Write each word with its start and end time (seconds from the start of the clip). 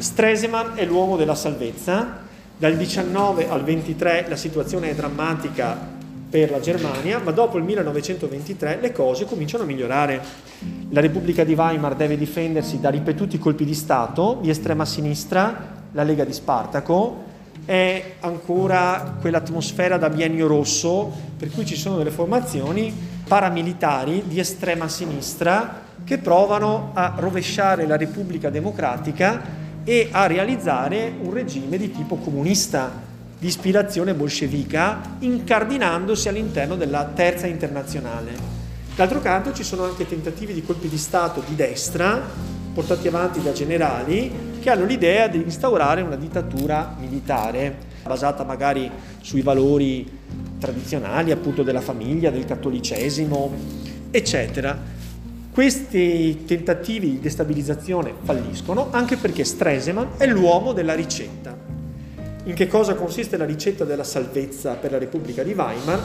Stresemann 0.00 0.76
è 0.76 0.84
l'uomo 0.86 1.16
della 1.16 1.34
salvezza, 1.34 2.20
dal 2.56 2.74
19 2.76 3.48
al 3.48 3.62
23 3.62 4.26
la 4.28 4.36
situazione 4.36 4.90
è 4.90 4.94
drammatica 4.94 5.76
per 6.30 6.50
la 6.50 6.60
Germania, 6.60 7.18
ma 7.18 7.32
dopo 7.32 7.58
il 7.58 7.64
1923 7.64 8.78
le 8.80 8.92
cose 8.92 9.26
cominciano 9.26 9.64
a 9.64 9.66
migliorare. 9.66 10.20
La 10.90 11.00
Repubblica 11.00 11.44
di 11.44 11.54
Weimar 11.54 11.96
deve 11.96 12.16
difendersi 12.16 12.80
da 12.80 12.88
ripetuti 12.88 13.38
colpi 13.38 13.64
di 13.64 13.74
Stato 13.74 14.38
di 14.40 14.48
estrema 14.48 14.84
sinistra, 14.86 15.82
la 15.92 16.02
Lega 16.02 16.24
di 16.24 16.32
Spartaco, 16.32 17.28
è 17.66 18.14
ancora 18.20 19.16
quell'atmosfera 19.20 19.98
da 19.98 20.08
biennio 20.08 20.46
rosso, 20.46 21.12
per 21.36 21.50
cui 21.50 21.66
ci 21.66 21.76
sono 21.76 21.98
delle 21.98 22.10
formazioni 22.10 22.92
paramilitari 23.26 24.22
di 24.26 24.38
estrema 24.38 24.88
sinistra 24.88 25.82
che 26.04 26.18
provano 26.18 26.90
a 26.94 27.14
rovesciare 27.18 27.86
la 27.86 27.96
Repubblica 27.96 28.48
Democratica 28.48 29.59
e 29.84 30.08
a 30.10 30.26
realizzare 30.26 31.12
un 31.20 31.32
regime 31.32 31.76
di 31.76 31.90
tipo 31.90 32.16
comunista, 32.16 32.90
di 33.38 33.46
ispirazione 33.46 34.14
bolscevica, 34.14 35.16
incardinandosi 35.20 36.28
all'interno 36.28 36.76
della 36.76 37.04
terza 37.04 37.46
internazionale. 37.46 38.58
D'altro 38.94 39.20
canto 39.20 39.52
ci 39.52 39.62
sono 39.62 39.84
anche 39.84 40.06
tentativi 40.06 40.52
di 40.52 40.62
colpi 40.62 40.88
di 40.88 40.98
Stato 40.98 41.42
di 41.46 41.54
destra, 41.54 42.20
portati 42.74 43.08
avanti 43.08 43.42
da 43.42 43.52
generali, 43.52 44.30
che 44.60 44.70
hanno 44.70 44.84
l'idea 44.84 45.26
di 45.26 45.38
instaurare 45.42 46.02
una 46.02 46.16
dittatura 46.16 46.94
militare, 46.98 47.74
basata 48.02 48.44
magari 48.44 48.90
sui 49.20 49.40
valori 49.40 50.06
tradizionali 50.58 51.30
appunto 51.30 51.62
della 51.62 51.80
famiglia, 51.80 52.30
del 52.30 52.44
cattolicesimo, 52.44 53.52
eccetera. 54.10 54.98
Questi 55.52 56.44
tentativi 56.44 57.10
di 57.10 57.20
destabilizzazione 57.20 58.14
falliscono 58.22 58.86
anche 58.92 59.16
perché 59.16 59.42
Stresemann 59.44 60.16
è 60.16 60.26
l'uomo 60.26 60.72
della 60.72 60.94
ricetta. 60.94 61.56
In 62.44 62.54
che 62.54 62.68
cosa 62.68 62.94
consiste 62.94 63.36
la 63.36 63.44
ricetta 63.44 63.84
della 63.84 64.04
salvezza 64.04 64.74
per 64.74 64.92
la 64.92 64.98
Repubblica 64.98 65.42
di 65.42 65.52
Weimar? 65.52 66.00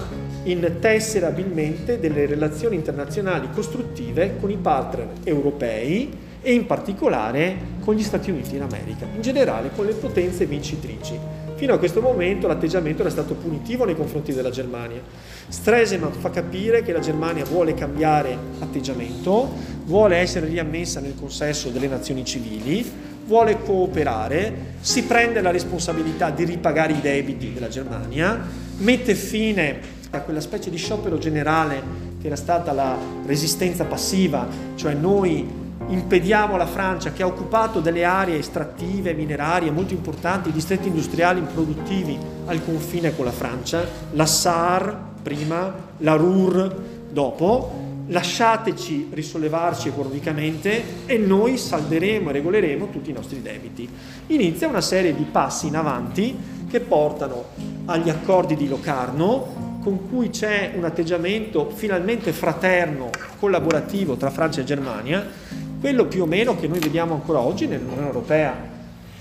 In 0.46 0.78
tessere 0.80 1.28
abilmente 1.28 2.00
delle 2.00 2.26
relazioni 2.26 2.76
internazionali 2.76 3.48
costruttive 3.54 4.38
con 4.40 4.50
i 4.50 4.58
partner 4.58 5.10
europei 5.24 6.12
e 6.42 6.52
in 6.52 6.66
particolare 6.66 7.56
con 7.82 7.94
gli 7.94 8.04
Stati 8.04 8.32
Uniti 8.32 8.58
d'America, 8.58 9.06
in 9.14 9.22
generale 9.22 9.70
con 9.76 9.86
le 9.86 9.94
potenze 9.94 10.48
vincitrici. 10.48 11.45
Fino 11.56 11.74
a 11.74 11.78
questo 11.78 12.02
momento 12.02 12.48
l'atteggiamento 12.48 13.02
era 13.02 13.10
stato 13.10 13.34
punitivo 13.34 13.86
nei 13.86 13.96
confronti 13.96 14.34
della 14.34 14.50
Germania. 14.50 15.02
Stresemann 15.48 16.12
fa 16.12 16.30
capire 16.30 16.84
che 16.84 16.92
la 16.92 17.00
Germania 17.00 17.46
vuole 17.46 17.74
cambiare 17.74 18.38
atteggiamento, 18.60 19.54
vuole 19.86 20.18
essere 20.18 20.48
riammessa 20.48 21.00
nel 21.00 21.16
consesso 21.16 21.70
delle 21.70 21.88
nazioni 21.88 22.26
civili, 22.26 22.86
vuole 23.26 23.62
cooperare, 23.62 24.74
si 24.82 25.04
prende 25.04 25.40
la 25.40 25.52
responsabilità 25.52 26.30
di 26.30 26.44
ripagare 26.44 26.92
i 26.92 27.00
debiti 27.00 27.54
della 27.54 27.70
Germania, 27.70 28.38
mette 28.80 29.16
fine 29.16 29.80
a 30.10 30.20
quella 30.22 30.42
specie 30.42 30.70
di 30.70 30.78
sciopero 30.78 31.18
generale 31.18 31.82
che 32.20 32.28
era 32.28 32.36
stata 32.36 32.74
la 32.74 32.98
resistenza 33.26 33.86
passiva, 33.86 34.46
cioè 34.76 34.94
noi 34.94 35.64
impediamo 35.88 36.56
alla 36.56 36.66
Francia 36.66 37.12
che 37.12 37.24
ha 37.24 37.28
occupato 37.28 37.80
delle 37.80 38.04
aree 38.04 38.38
estrattive, 38.38 39.14
minerarie 39.14 39.72
molto 39.72 39.94
importanti, 39.94 40.52
distretti 40.52 40.88
industriali 40.88 41.40
improduttivi 41.40 42.18
al 42.46 42.64
confine 42.64 43.16
con 43.16 43.26
la 43.26 43.32
Francia, 43.32 43.86
la 44.12 44.26
Saar 44.26 45.14
prima, 45.22 45.74
la 45.98 46.16
Ruhr 46.16 46.76
dopo, 47.10 47.84
lasciateci 48.08 49.10
risollevarci 49.12 49.88
economicamente 49.88 51.06
e 51.06 51.18
noi 51.18 51.58
salderemo 51.58 52.30
e 52.30 52.34
regoleremo 52.34 52.90
tutti 52.90 53.10
i 53.10 53.14
nostri 53.14 53.42
debiti. 53.42 53.90
Inizia 54.28 54.68
una 54.68 54.82
serie 54.82 55.16
di 55.16 55.24
passi 55.24 55.68
in 55.68 55.76
avanti 55.76 56.36
che 56.70 56.80
portano 56.80 57.46
agli 57.86 58.10
accordi 58.10 58.56
di 58.56 58.68
Locarno, 58.68 59.64
con 59.82 60.10
cui 60.10 60.30
c'è 60.30 60.74
un 60.76 60.84
atteggiamento 60.84 61.70
finalmente 61.70 62.32
fraterno, 62.32 63.10
collaborativo 63.40 64.16
tra 64.16 64.32
Francia 64.32 64.62
e 64.62 64.64
Germania, 64.64 65.45
quello 65.86 66.06
più 66.08 66.24
o 66.24 66.26
meno 66.26 66.56
che 66.56 66.68
noi 66.68 66.80
vediamo 66.80 67.14
ancora 67.14 67.42
oggi 67.42 67.68
nell'Unione 67.68 68.08
Europea. 68.08 68.56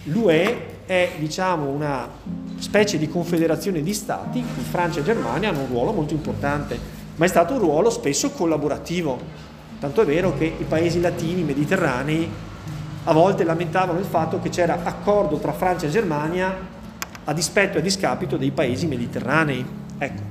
L'UE 0.05 0.87
è 0.87 1.11
diciamo 1.19 1.69
una 1.69 2.09
specie 2.57 2.97
di 2.97 3.07
confederazione 3.07 3.83
di 3.83 3.93
stati, 3.93 4.39
in 4.39 4.47
cui 4.55 4.63
Francia 4.63 5.01
e 5.01 5.03
Germania 5.03 5.51
hanno 5.51 5.61
un 5.61 5.67
ruolo 5.67 5.93
molto 5.93 6.15
importante 6.15 7.03
ma 7.17 7.27
è 7.27 7.29
stato 7.29 7.53
un 7.53 7.59
ruolo 7.59 7.91
spesso 7.91 8.31
collaborativo. 8.31 9.21
Tanto 9.79 10.01
è 10.01 10.07
vero 10.07 10.33
che 10.39 10.55
i 10.59 10.65
paesi 10.67 11.03
latini, 11.03 11.43
mediterranei, 11.43 12.31
a 13.05 13.13
volte 13.13 13.45
lamentavano 13.45 13.99
il 13.99 14.07
fatto 14.07 14.41
che 14.41 14.49
c'era 14.49 14.85
accordo 14.85 15.37
tra 15.37 15.53
Francia 15.53 15.85
e 15.85 15.91
Germania 15.91 16.57
a 17.25 17.33
dispetto 17.35 17.77
e 17.77 17.81
a 17.81 17.83
discapito 17.83 18.39
dei 18.39 18.53
paesi 18.53 18.87
mediterranei. 18.87 19.63
Ecco, 19.99 20.23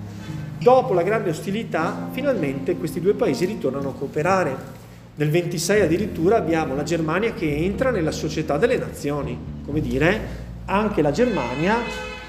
dopo 0.57 0.94
la 0.94 1.03
grande 1.03 1.29
ostilità, 1.29 2.07
finalmente 2.09 2.75
questi 2.75 3.00
due 3.00 3.13
paesi 3.13 3.45
ritornano 3.45 3.89
a 3.89 3.94
cooperare. 3.94 4.81
Nel 5.16 5.29
26 5.29 5.81
addirittura 5.81 6.38
abbiamo 6.38 6.74
la 6.74 6.81
Germania 6.81 7.34
che 7.34 7.56
entra 7.56 7.91
nella 7.91 8.09
società 8.09 8.57
delle 8.57 8.79
nazioni, 8.79 9.38
come 9.63 9.79
dire, 9.79 10.41
anche 10.66 11.03
la 11.03 11.12
Germania 11.12 11.78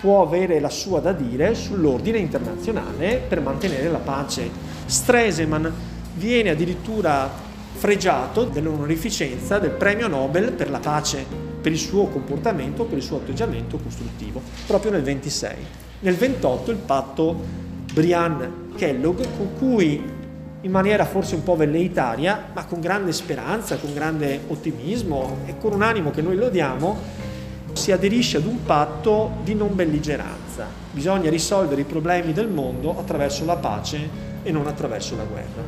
può 0.02 0.20
avere 0.20 0.60
la 0.60 0.68
sua 0.68 1.00
da 1.00 1.12
dire 1.12 1.54
sull'ordine 1.54 2.18
internazionale 2.18 3.22
per 3.26 3.40
mantenere 3.40 3.88
la 3.88 3.98
pace. 3.98 4.50
Stresemann 4.84 5.66
viene 6.16 6.50
addirittura 6.50 7.30
fregiato 7.72 8.44
dell'onorificenza 8.44 9.58
del 9.58 9.70
premio 9.70 10.06
Nobel 10.06 10.52
per 10.52 10.68
la 10.68 10.78
pace, 10.78 11.24
per 11.62 11.72
il 11.72 11.78
suo 11.78 12.08
comportamento, 12.08 12.84
per 12.84 12.98
il 12.98 13.04
suo 13.04 13.16
atteggiamento 13.16 13.78
costruttivo, 13.78 14.42
proprio 14.66 14.90
nel 14.90 15.02
26. 15.02 15.56
Nel 16.00 16.16
28 16.16 16.70
il 16.70 16.76
patto 16.76 17.34
Brian-Kellogg 17.94 19.22
con 19.38 19.54
cui 19.58 20.13
in 20.64 20.70
maniera 20.70 21.04
forse 21.04 21.34
un 21.34 21.42
po' 21.42 21.56
velleitaria, 21.56 22.50
ma 22.54 22.64
con 22.64 22.80
grande 22.80 23.12
speranza, 23.12 23.76
con 23.76 23.92
grande 23.92 24.40
ottimismo 24.48 25.38
e 25.44 25.58
con 25.58 25.72
un 25.72 25.82
animo 25.82 26.10
che 26.10 26.22
noi 26.22 26.36
lodiamo, 26.36 26.96
si 27.74 27.92
aderisce 27.92 28.38
ad 28.38 28.46
un 28.46 28.64
patto 28.64 29.32
di 29.42 29.54
non 29.54 29.74
belligeranza. 29.74 30.66
Bisogna 30.90 31.28
risolvere 31.28 31.82
i 31.82 31.84
problemi 31.84 32.32
del 32.32 32.48
mondo 32.48 32.98
attraverso 32.98 33.44
la 33.44 33.56
pace 33.56 34.08
e 34.42 34.50
non 34.52 34.66
attraverso 34.66 35.16
la 35.16 35.24
guerra. 35.24 35.62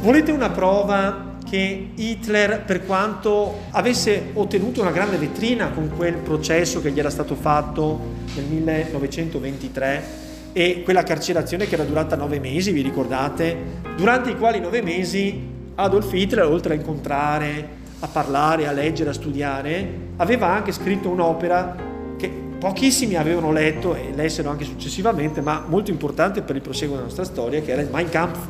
Volete 0.00 0.30
una 0.30 0.50
prova 0.50 1.34
che 1.48 1.90
Hitler, 1.96 2.62
per 2.64 2.86
quanto 2.86 3.62
avesse 3.70 4.30
ottenuto 4.34 4.80
una 4.80 4.92
grande 4.92 5.16
vetrina 5.16 5.70
con 5.70 5.90
quel 5.96 6.14
processo 6.14 6.80
che 6.80 6.92
gli 6.92 7.00
era 7.00 7.10
stato 7.10 7.34
fatto 7.34 7.98
nel 8.36 8.44
1923 8.44 10.28
e 10.52 10.82
quella 10.82 11.02
carcerazione 11.02 11.66
che 11.66 11.74
era 11.74 11.84
durata 11.84 12.16
nove 12.16 12.40
mesi, 12.40 12.72
vi 12.72 12.82
ricordate? 12.82 13.56
Durante 13.96 14.30
i 14.30 14.36
quali 14.36 14.60
nove 14.60 14.82
mesi 14.82 15.48
Adolf 15.76 16.12
Hitler, 16.12 16.46
oltre 16.46 16.74
a 16.74 16.76
incontrare 16.76 17.78
a 18.00 18.06
parlare, 18.08 18.66
a 18.66 18.72
leggere, 18.72 19.10
a 19.10 19.12
studiare, 19.12 19.88
aveva 20.16 20.48
anche 20.48 20.72
scritto 20.72 21.08
un'opera 21.08 21.76
che 22.16 22.30
pochissimi 22.58 23.16
avevano 23.16 23.52
letto 23.52 23.94
e 23.94 24.12
lessero 24.14 24.50
anche 24.50 24.64
successivamente, 24.64 25.40
ma 25.40 25.64
molto 25.66 25.90
importante 25.90 26.42
per 26.42 26.56
il 26.56 26.62
proseguo 26.62 26.94
della 26.94 27.06
nostra 27.06 27.24
storia, 27.24 27.60
che 27.60 27.72
era 27.72 27.82
il 27.82 27.90
Mein 27.92 28.08
Kampf, 28.08 28.48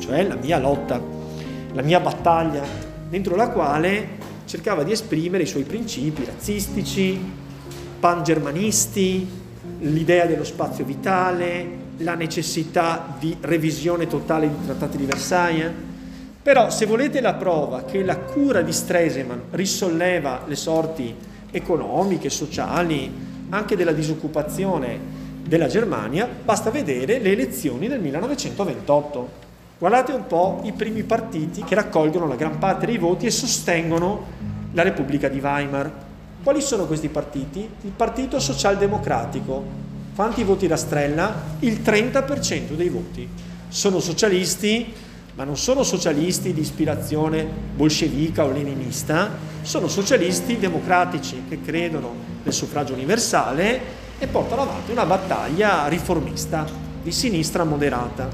cioè 0.00 0.22
la 0.26 0.36
mia 0.36 0.58
lotta, 0.58 1.00
la 1.72 1.82
mia 1.82 2.00
battaglia, 2.00 2.62
dentro 3.08 3.36
la 3.36 3.48
quale 3.48 4.18
cercava 4.44 4.82
di 4.82 4.92
esprimere 4.92 5.44
i 5.44 5.46
suoi 5.46 5.62
principi 5.62 6.24
razzistici, 6.24 7.18
pangermanisti, 8.00 9.39
l'idea 9.80 10.26
dello 10.26 10.44
spazio 10.44 10.84
vitale, 10.84 11.78
la 11.98 12.14
necessità 12.14 13.14
di 13.18 13.36
revisione 13.40 14.06
totale 14.06 14.48
dei 14.48 14.64
trattati 14.64 14.96
di 14.96 15.04
Versailles, 15.04 15.70
però 16.42 16.70
se 16.70 16.86
volete 16.86 17.20
la 17.20 17.34
prova 17.34 17.84
che 17.84 18.02
la 18.02 18.16
cura 18.16 18.62
di 18.62 18.72
Stresemann 18.72 19.38
risolleva 19.50 20.44
le 20.46 20.56
sorti 20.56 21.14
economiche, 21.50 22.30
sociali, 22.30 23.12
anche 23.50 23.76
della 23.76 23.92
disoccupazione 23.92 24.98
della 25.44 25.66
Germania, 25.66 26.28
basta 26.44 26.70
vedere 26.70 27.18
le 27.18 27.32
elezioni 27.32 27.88
del 27.88 28.00
1928. 28.00 29.48
Guardate 29.78 30.12
un 30.12 30.26
po' 30.26 30.60
i 30.64 30.72
primi 30.72 31.02
partiti 31.02 31.62
che 31.64 31.74
raccolgono 31.74 32.26
la 32.26 32.36
gran 32.36 32.58
parte 32.58 32.86
dei 32.86 32.98
voti 32.98 33.26
e 33.26 33.30
sostengono 33.30 34.26
la 34.72 34.82
Repubblica 34.82 35.28
di 35.28 35.40
Weimar. 35.40 36.08
Quali 36.42 36.62
sono 36.62 36.86
questi 36.86 37.10
partiti? 37.10 37.68
Il 37.82 37.90
Partito 37.90 38.40
Socialdemocratico. 38.40 39.62
Quanti 40.14 40.42
voti 40.42 40.66
rastrella? 40.66 41.34
Il 41.58 41.80
30% 41.84 42.76
dei 42.76 42.88
voti. 42.88 43.28
Sono 43.68 44.00
socialisti, 44.00 44.90
ma 45.34 45.44
non 45.44 45.58
sono 45.58 45.82
socialisti 45.82 46.54
di 46.54 46.62
ispirazione 46.62 47.46
bolscevica 47.76 48.46
o 48.46 48.52
leninista, 48.52 49.30
sono 49.60 49.86
socialisti 49.86 50.58
democratici 50.58 51.42
che 51.46 51.60
credono 51.60 52.14
nel 52.42 52.54
suffragio 52.54 52.94
universale 52.94 53.80
e 54.18 54.26
portano 54.26 54.62
avanti 54.62 54.92
una 54.92 55.04
battaglia 55.04 55.88
riformista 55.88 56.66
di 57.02 57.12
sinistra 57.12 57.64
moderata. 57.64 58.28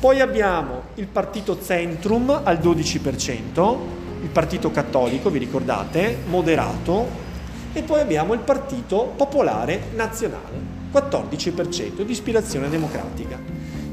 Poi 0.00 0.20
abbiamo 0.20 0.82
il 0.96 1.06
partito 1.06 1.62
Centrum 1.62 2.40
al 2.42 2.58
12%, 2.58 3.76
il 4.22 4.28
partito 4.28 4.70
cattolico, 4.70 5.30
vi 5.30 5.38
ricordate, 5.38 6.18
moderato, 6.26 7.30
e 7.72 7.82
poi 7.82 8.00
abbiamo 8.00 8.34
il 8.34 8.40
partito 8.40 9.12
popolare 9.16 9.88
nazionale, 9.94 10.80
14% 10.92 12.02
di 12.02 12.12
ispirazione 12.12 12.68
democratica. 12.68 13.38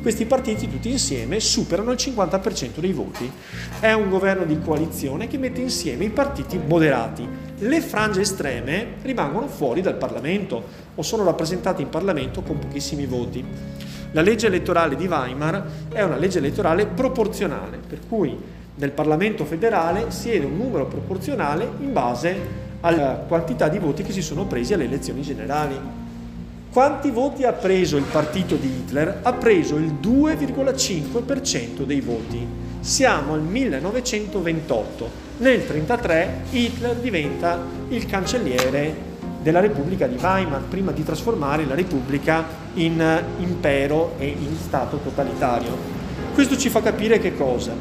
Questi 0.02 0.26
partiti 0.26 0.70
tutti 0.70 0.90
insieme 0.90 1.42
superano 1.42 1.92
il 1.92 1.98
50% 2.00 2.80
dei 2.80 2.94
voti. 2.94 3.30
È 3.81 3.92
un 3.92 4.10
governo 4.10 4.46
di 4.46 4.58
coalizione 4.60 5.28
che 5.28 5.38
mette 5.38 5.60
insieme 5.60 6.06
i 6.06 6.10
partiti 6.10 6.58
moderati. 6.58 7.28
Le 7.58 7.81
frange 7.81 8.22
estreme 8.22 8.94
rimangono 9.02 9.48
fuori 9.48 9.81
dal 9.81 9.98
Parlamento 9.98 10.64
o 10.96 11.02
sono 11.02 11.26
rappresentate 11.26 11.81
in 11.81 11.90
Parlamento 11.90 12.42
con 12.42 12.60
pochissimi 12.60 13.06
voti. 13.06 13.44
La 14.12 14.22
legge 14.22 14.48
elettorale 14.48 14.96
di 14.96 15.06
Weimar 15.06 15.66
è 15.92 16.02
una 16.02 16.16
legge 16.16 16.38
elettorale 16.38 16.86
proporzionale, 16.86 17.80
per 17.86 18.00
cui 18.08 18.38
nel 18.80 18.92
Parlamento 18.92 19.44
federale 19.44 20.10
siede 20.10 20.46
un 20.46 20.56
numero 20.56 20.86
proporzionale 20.86 21.70
in 21.81 21.92
base 21.92 22.68
alla 22.80 23.26
quantità 23.28 23.68
di 23.68 23.78
voti 23.78 24.04
che 24.04 24.14
si 24.14 24.22
sono 24.22 24.46
presi 24.46 24.74
alle 24.74 24.86
elezioni 24.86 25.22
generali. 25.22 25.78
Quanti 26.72 27.12
voti 27.12 27.44
ha 27.44 27.52
preso 27.52 27.98
il 27.98 28.06
partito 28.10 28.56
di 28.56 28.68
Hitler? 28.68 29.20
Ha 29.22 29.34
preso 29.34 29.76
il 29.76 29.96
2,5% 30.02 31.84
dei 31.84 32.00
voti. 32.00 32.48
Siamo 32.80 33.34
al 33.34 33.42
1928. 33.42 35.10
Nel 35.40 35.60
1933 35.60 36.42
Hitler 36.52 36.96
diventa 36.96 37.62
il 37.90 38.06
cancelliere 38.06 39.08
della 39.42 39.60
Repubblica 39.60 40.08
di 40.08 40.16
Weimar, 40.18 40.62
prima 40.70 40.92
di 40.92 41.04
trasformare 41.04 41.66
la 41.66 41.76
Repubblica 41.76 42.46
in 42.76 43.24
impero 43.40 44.14
e 44.20 44.28
in 44.28 44.56
Stato 44.56 45.00
totalitario. 45.04 45.99
Questo 46.34 46.58
ci 46.58 46.70
fa 46.70 46.81
capire 46.81 47.20
che 47.20 47.36
cosa? 47.36 47.74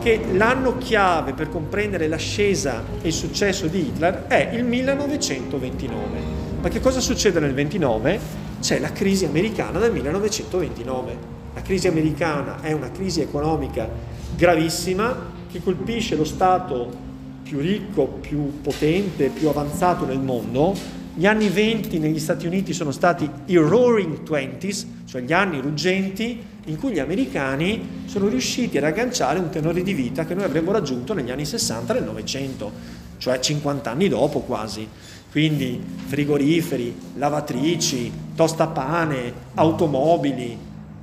Che 0.00 0.20
l'anno 0.32 0.78
chiave 0.78 1.32
per 1.32 1.48
comprendere 1.48 2.06
l'ascesa 2.08 2.82
e 3.02 3.08
il 3.08 3.12
successo 3.12 3.66
di 3.66 3.88
Hitler 3.88 4.26
è 4.26 4.50
il 4.54 4.64
1929. 4.64 6.42
Ma 6.60 6.68
che 6.68 6.80
cosa 6.80 7.00
succede 7.00 7.40
nel 7.40 7.54
29? 7.54 8.18
C'è 8.60 8.78
la 8.78 8.92
crisi 8.92 9.24
americana 9.24 9.78
del 9.78 9.92
1929. 9.92 11.16
La 11.54 11.62
crisi 11.62 11.88
americana 11.88 12.60
è 12.60 12.72
una 12.72 12.90
crisi 12.90 13.20
economica 13.20 13.88
gravissima 14.36 15.32
che 15.50 15.62
colpisce 15.62 16.16
lo 16.16 16.24
Stato 16.24 17.12
più 17.42 17.60
ricco, 17.60 18.06
più 18.06 18.60
potente, 18.60 19.28
più 19.28 19.48
avanzato 19.48 20.06
nel 20.06 20.20
mondo 20.20 21.02
gli 21.16 21.26
anni 21.26 21.48
20 21.48 22.00
negli 22.00 22.18
Stati 22.18 22.44
Uniti 22.44 22.72
sono 22.72 22.90
stati 22.90 23.30
i 23.46 23.54
Roaring 23.54 24.24
Twenties, 24.24 24.84
cioè 25.14 25.22
gli 25.22 25.32
anni 25.32 25.60
ruggenti 25.60 26.42
in 26.64 26.76
cui 26.76 26.90
gli 26.90 26.98
americani 26.98 28.02
sono 28.06 28.26
riusciti 28.26 28.78
ad 28.78 28.82
agganciare 28.82 29.38
un 29.38 29.48
tenore 29.48 29.84
di 29.84 29.92
vita 29.92 30.24
che 30.24 30.34
noi 30.34 30.42
avremmo 30.42 30.72
raggiunto 30.72 31.14
negli 31.14 31.30
anni 31.30 31.44
60 31.44 31.92
del 31.92 32.02
Novecento, 32.02 32.72
cioè 33.18 33.38
50 33.38 33.92
anni 33.92 34.08
dopo 34.08 34.40
quasi. 34.40 34.88
Quindi 35.30 35.80
frigoriferi, 36.06 36.96
lavatrici, 37.14 38.10
tostapane, 38.34 39.32
automobili, 39.54 40.58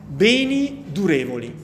beni 0.10 0.84
durevoli. 0.92 1.56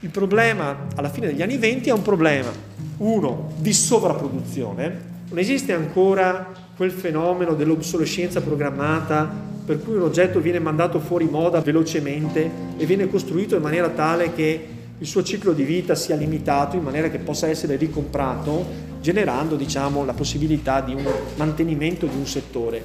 Il 0.00 0.10
problema 0.10 0.88
alla 0.96 1.08
fine 1.08 1.28
degli 1.28 1.40
anni 1.40 1.56
20 1.56 1.88
è 1.88 1.92
un 1.94 2.02
problema, 2.02 2.50
uno, 2.98 3.54
di 3.56 3.72
sovrapproduzione, 3.72 5.14
non 5.30 5.38
esiste 5.38 5.72
ancora 5.72 6.52
quel 6.76 6.90
fenomeno 6.90 7.54
dell'obsolescenza 7.54 8.42
programmata 8.42 9.54
per 9.66 9.82
cui 9.82 9.96
un 9.96 10.02
oggetto 10.02 10.38
viene 10.40 10.60
mandato 10.60 11.00
fuori 11.00 11.24
moda 11.24 11.60
velocemente 11.60 12.48
e 12.76 12.86
viene 12.86 13.10
costruito 13.10 13.56
in 13.56 13.62
maniera 13.62 13.88
tale 13.88 14.32
che 14.32 14.68
il 14.98 15.06
suo 15.06 15.24
ciclo 15.24 15.52
di 15.52 15.64
vita 15.64 15.96
sia 15.96 16.14
limitato 16.14 16.76
in 16.76 16.82
maniera 16.84 17.10
che 17.10 17.18
possa 17.18 17.48
essere 17.48 17.74
ricomprato, 17.74 18.64
generando 19.00 19.56
diciamo, 19.56 20.04
la 20.04 20.14
possibilità 20.14 20.80
di 20.80 20.94
un 20.94 21.04
mantenimento 21.34 22.06
di 22.06 22.16
un 22.16 22.26
settore. 22.26 22.84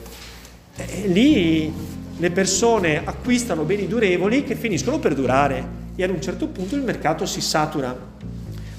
E 0.75 1.07
lì 1.07 1.71
le 2.17 2.31
persone 2.31 3.01
acquistano 3.05 3.63
beni 3.63 3.87
durevoli 3.87 4.43
che 4.43 4.55
finiscono 4.55 4.97
per 4.97 5.13
durare 5.13 5.79
e 5.95 6.03
ad 6.03 6.09
un 6.09 6.21
certo 6.21 6.47
punto 6.47 6.75
il 6.75 6.81
mercato 6.81 7.27
si 7.27 7.41
satura, 7.41 7.95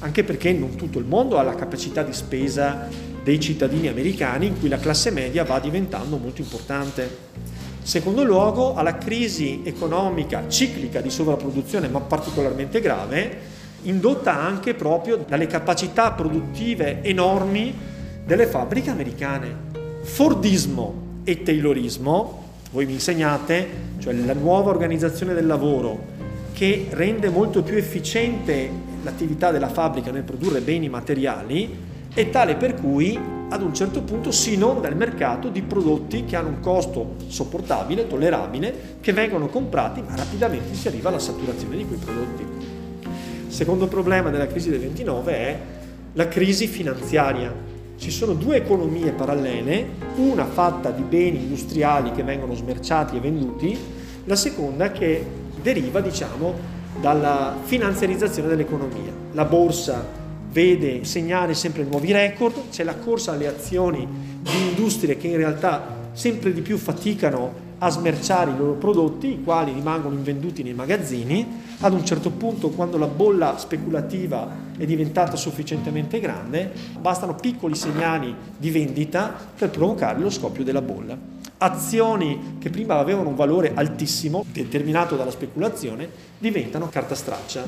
anche 0.00 0.24
perché 0.24 0.52
non 0.52 0.74
tutto 0.74 0.98
il 0.98 1.04
mondo 1.04 1.38
ha 1.38 1.42
la 1.42 1.54
capacità 1.54 2.02
di 2.02 2.12
spesa 2.12 2.88
dei 3.22 3.38
cittadini 3.38 3.86
americani 3.86 4.46
in 4.46 4.58
cui 4.58 4.68
la 4.68 4.78
classe 4.78 5.12
media 5.12 5.44
va 5.44 5.60
diventando 5.60 6.16
molto 6.16 6.40
importante. 6.40 7.30
Secondo 7.82 8.22
luogo, 8.22 8.74
alla 8.74 8.96
crisi 8.96 9.62
economica 9.64 10.44
ciclica 10.48 11.00
di 11.00 11.10
sovrapproduzione, 11.10 11.88
ma 11.88 12.00
particolarmente 12.00 12.80
grave, 12.80 13.38
indotta 13.82 14.38
anche 14.38 14.74
proprio 14.74 15.24
dalle 15.26 15.48
capacità 15.48 16.12
produttive 16.12 17.02
enormi 17.02 17.74
delle 18.24 18.46
fabbriche 18.46 18.90
americane. 18.90 19.70
Fordismo 20.02 21.20
e 21.24 21.42
Taylorismo, 21.42 22.44
voi 22.70 22.86
mi 22.86 22.92
insegnate, 22.92 23.68
cioè 23.98 24.14
la 24.14 24.34
nuova 24.34 24.70
organizzazione 24.70 25.34
del 25.34 25.46
lavoro 25.46 26.10
che 26.52 26.86
rende 26.90 27.28
molto 27.30 27.62
più 27.62 27.76
efficiente 27.76 28.70
l'attività 29.02 29.50
della 29.50 29.68
fabbrica 29.68 30.12
nel 30.12 30.22
produrre 30.22 30.60
beni 30.60 30.88
materiali, 30.88 31.76
è 32.14 32.28
tale 32.28 32.56
per 32.56 32.74
cui 32.74 33.18
ad 33.48 33.62
un 33.62 33.74
certo 33.74 34.02
punto 34.02 34.30
si 34.30 34.54
inonda 34.54 34.88
il 34.88 34.96
mercato 34.96 35.48
di 35.48 35.62
prodotti 35.62 36.24
che 36.24 36.36
hanno 36.36 36.48
un 36.48 36.60
costo 36.60 37.16
sopportabile, 37.26 38.06
tollerabile, 38.06 38.96
che 39.00 39.12
vengono 39.12 39.48
comprati, 39.48 40.02
ma 40.02 40.16
rapidamente 40.16 40.74
si 40.74 40.88
arriva 40.88 41.08
alla 41.08 41.18
saturazione 41.18 41.76
di 41.76 41.86
quei 41.86 41.98
prodotti. 41.98 42.46
Secondo 43.48 43.88
problema 43.88 44.30
della 44.30 44.46
crisi 44.46 44.70
del 44.70 44.80
29 44.80 45.32
è 45.32 45.58
la 46.14 46.28
crisi 46.28 46.66
finanziaria. 46.66 47.52
Ci 47.96 48.10
sono 48.10 48.32
due 48.32 48.56
economie 48.56 49.12
parallele, 49.12 49.86
una 50.16 50.46
fatta 50.46 50.90
di 50.90 51.02
beni 51.02 51.38
industriali 51.38 52.12
che 52.12 52.22
vengono 52.22 52.54
smerciati 52.54 53.16
e 53.16 53.20
venduti, 53.20 53.78
la 54.24 54.36
seconda 54.36 54.90
che 54.92 55.24
deriva, 55.60 56.00
diciamo, 56.00 56.54
dalla 57.00 57.56
finanziarizzazione 57.62 58.48
dell'economia. 58.48 59.12
La 59.32 59.44
borsa 59.44 60.20
vede 60.52 61.04
segnare 61.04 61.54
sempre 61.54 61.82
nuovi 61.82 62.12
record, 62.12 62.68
c'è 62.70 62.84
la 62.84 62.94
corsa 62.94 63.32
alle 63.32 63.48
azioni 63.48 64.06
di 64.40 64.68
industrie 64.68 65.16
che 65.16 65.28
in 65.28 65.36
realtà 65.36 66.00
sempre 66.12 66.52
di 66.52 66.60
più 66.60 66.76
faticano 66.76 67.70
a 67.78 67.90
smerciare 67.90 68.52
i 68.52 68.56
loro 68.56 68.74
prodotti, 68.74 69.26
i 69.26 69.42
quali 69.42 69.72
rimangono 69.72 70.14
invenduti 70.14 70.62
nei 70.62 70.74
magazzini. 70.74 71.60
Ad 71.80 71.92
un 71.92 72.04
certo 72.04 72.30
punto, 72.30 72.68
quando 72.68 72.96
la 72.96 73.08
bolla 73.08 73.58
speculativa 73.58 74.48
è 74.78 74.84
diventata 74.84 75.34
sufficientemente 75.34 76.20
grande, 76.20 76.70
bastano 77.00 77.34
piccoli 77.34 77.74
segnali 77.74 78.32
di 78.56 78.70
vendita 78.70 79.34
per 79.56 79.70
provocare 79.70 80.20
lo 80.20 80.30
scoppio 80.30 80.62
della 80.62 80.82
bolla. 80.82 81.18
Azioni 81.58 82.56
che 82.60 82.70
prima 82.70 82.98
avevano 82.98 83.30
un 83.30 83.36
valore 83.36 83.72
altissimo, 83.74 84.44
determinato 84.52 85.16
dalla 85.16 85.30
speculazione, 85.32 86.08
diventano 86.38 86.88
carta 86.88 87.16
straccia. 87.16 87.64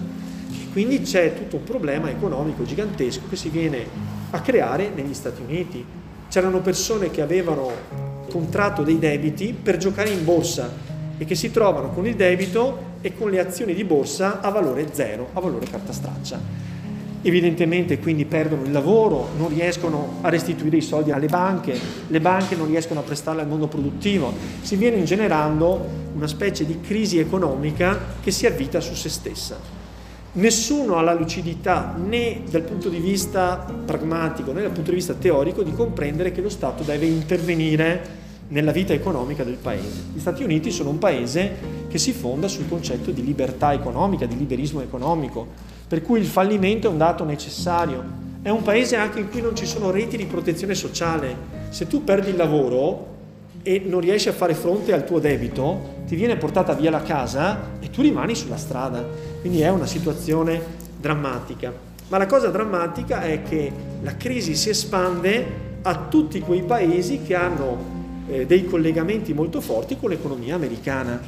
Quindi 0.74 1.02
c'è 1.02 1.34
tutto 1.36 1.54
un 1.54 1.62
problema 1.62 2.10
economico 2.10 2.64
gigantesco 2.64 3.28
che 3.30 3.36
si 3.36 3.48
viene 3.48 3.86
a 4.30 4.40
creare 4.40 4.90
negli 4.92 5.14
Stati 5.14 5.40
Uniti. 5.40 5.84
C'erano 6.28 6.62
persone 6.62 7.12
che 7.12 7.22
avevano 7.22 7.70
contratto 8.28 8.82
dei 8.82 8.98
debiti 8.98 9.52
per 9.52 9.76
giocare 9.76 10.10
in 10.10 10.24
borsa 10.24 10.68
e 11.16 11.24
che 11.24 11.36
si 11.36 11.52
trovano 11.52 11.90
con 11.90 12.08
il 12.08 12.16
debito 12.16 12.96
e 13.02 13.14
con 13.16 13.30
le 13.30 13.38
azioni 13.38 13.72
di 13.72 13.84
borsa 13.84 14.40
a 14.40 14.50
valore 14.50 14.88
zero, 14.90 15.28
a 15.34 15.38
valore 15.38 15.66
carta 15.66 15.92
straccia. 15.92 16.40
Evidentemente 17.22 18.00
quindi 18.00 18.24
perdono 18.24 18.64
il 18.64 18.72
lavoro, 18.72 19.28
non 19.38 19.50
riescono 19.50 20.18
a 20.22 20.28
restituire 20.28 20.78
i 20.78 20.82
soldi 20.82 21.12
alle 21.12 21.28
banche, 21.28 21.78
le 22.08 22.20
banche 22.20 22.56
non 22.56 22.66
riescono 22.66 22.98
a 22.98 23.04
prestarli 23.04 23.42
al 23.42 23.46
mondo 23.46 23.68
produttivo, 23.68 24.32
si 24.60 24.74
viene 24.74 24.96
ingenerando 24.96 25.86
una 26.16 26.26
specie 26.26 26.66
di 26.66 26.80
crisi 26.80 27.20
economica 27.20 27.96
che 28.20 28.32
si 28.32 28.44
avvita 28.44 28.80
su 28.80 28.94
se 28.94 29.08
stessa. 29.08 29.83
Nessuno 30.36 30.96
ha 30.96 31.02
la 31.02 31.14
lucidità 31.14 31.94
né 31.96 32.42
dal 32.50 32.62
punto 32.62 32.88
di 32.88 32.98
vista 32.98 33.64
pragmatico 33.84 34.50
né 34.50 34.62
dal 34.62 34.72
punto 34.72 34.90
di 34.90 34.96
vista 34.96 35.14
teorico 35.14 35.62
di 35.62 35.72
comprendere 35.72 36.32
che 36.32 36.40
lo 36.40 36.48
Stato 36.48 36.82
deve 36.82 37.06
intervenire 37.06 38.22
nella 38.48 38.72
vita 38.72 38.92
economica 38.92 39.44
del 39.44 39.54
paese. 39.54 40.02
Gli 40.12 40.18
Stati 40.18 40.42
Uniti 40.42 40.72
sono 40.72 40.90
un 40.90 40.98
paese 40.98 41.52
che 41.88 41.98
si 41.98 42.12
fonda 42.12 42.48
sul 42.48 42.68
concetto 42.68 43.12
di 43.12 43.24
libertà 43.24 43.72
economica, 43.72 44.26
di 44.26 44.36
liberismo 44.36 44.80
economico, 44.80 45.46
per 45.86 46.02
cui 46.02 46.18
il 46.18 46.26
fallimento 46.26 46.88
è 46.88 46.90
un 46.90 46.98
dato 46.98 47.24
necessario. 47.24 48.02
È 48.42 48.48
un 48.48 48.62
paese 48.62 48.96
anche 48.96 49.20
in 49.20 49.30
cui 49.30 49.40
non 49.40 49.54
ci 49.54 49.66
sono 49.66 49.92
reti 49.92 50.16
di 50.16 50.26
protezione 50.26 50.74
sociale. 50.74 51.36
Se 51.68 51.86
tu 51.86 52.02
perdi 52.02 52.30
il 52.30 52.36
lavoro 52.36 53.12
e 53.62 53.80
non 53.86 54.00
riesci 54.00 54.28
a 54.28 54.32
fare 54.32 54.54
fronte 54.54 54.92
al 54.92 55.04
tuo 55.04 55.20
debito, 55.20 56.02
ti 56.08 56.16
viene 56.16 56.34
portata 56.36 56.74
via 56.74 56.90
la 56.90 57.02
casa 57.02 57.70
e 57.78 57.88
tu 57.88 58.02
rimani 58.02 58.34
sulla 58.34 58.56
strada. 58.56 59.33
Quindi 59.44 59.60
è 59.60 59.68
una 59.68 59.84
situazione 59.84 60.58
drammatica. 60.98 61.70
Ma 62.08 62.16
la 62.16 62.24
cosa 62.24 62.48
drammatica 62.48 63.20
è 63.20 63.42
che 63.42 63.70
la 64.00 64.16
crisi 64.16 64.54
si 64.54 64.70
espande 64.70 65.80
a 65.82 66.06
tutti 66.08 66.40
quei 66.40 66.62
paesi 66.62 67.20
che 67.20 67.34
hanno 67.34 67.76
eh, 68.26 68.46
dei 68.46 68.64
collegamenti 68.64 69.34
molto 69.34 69.60
forti 69.60 69.98
con 69.98 70.08
l'economia 70.08 70.54
americana. 70.54 71.20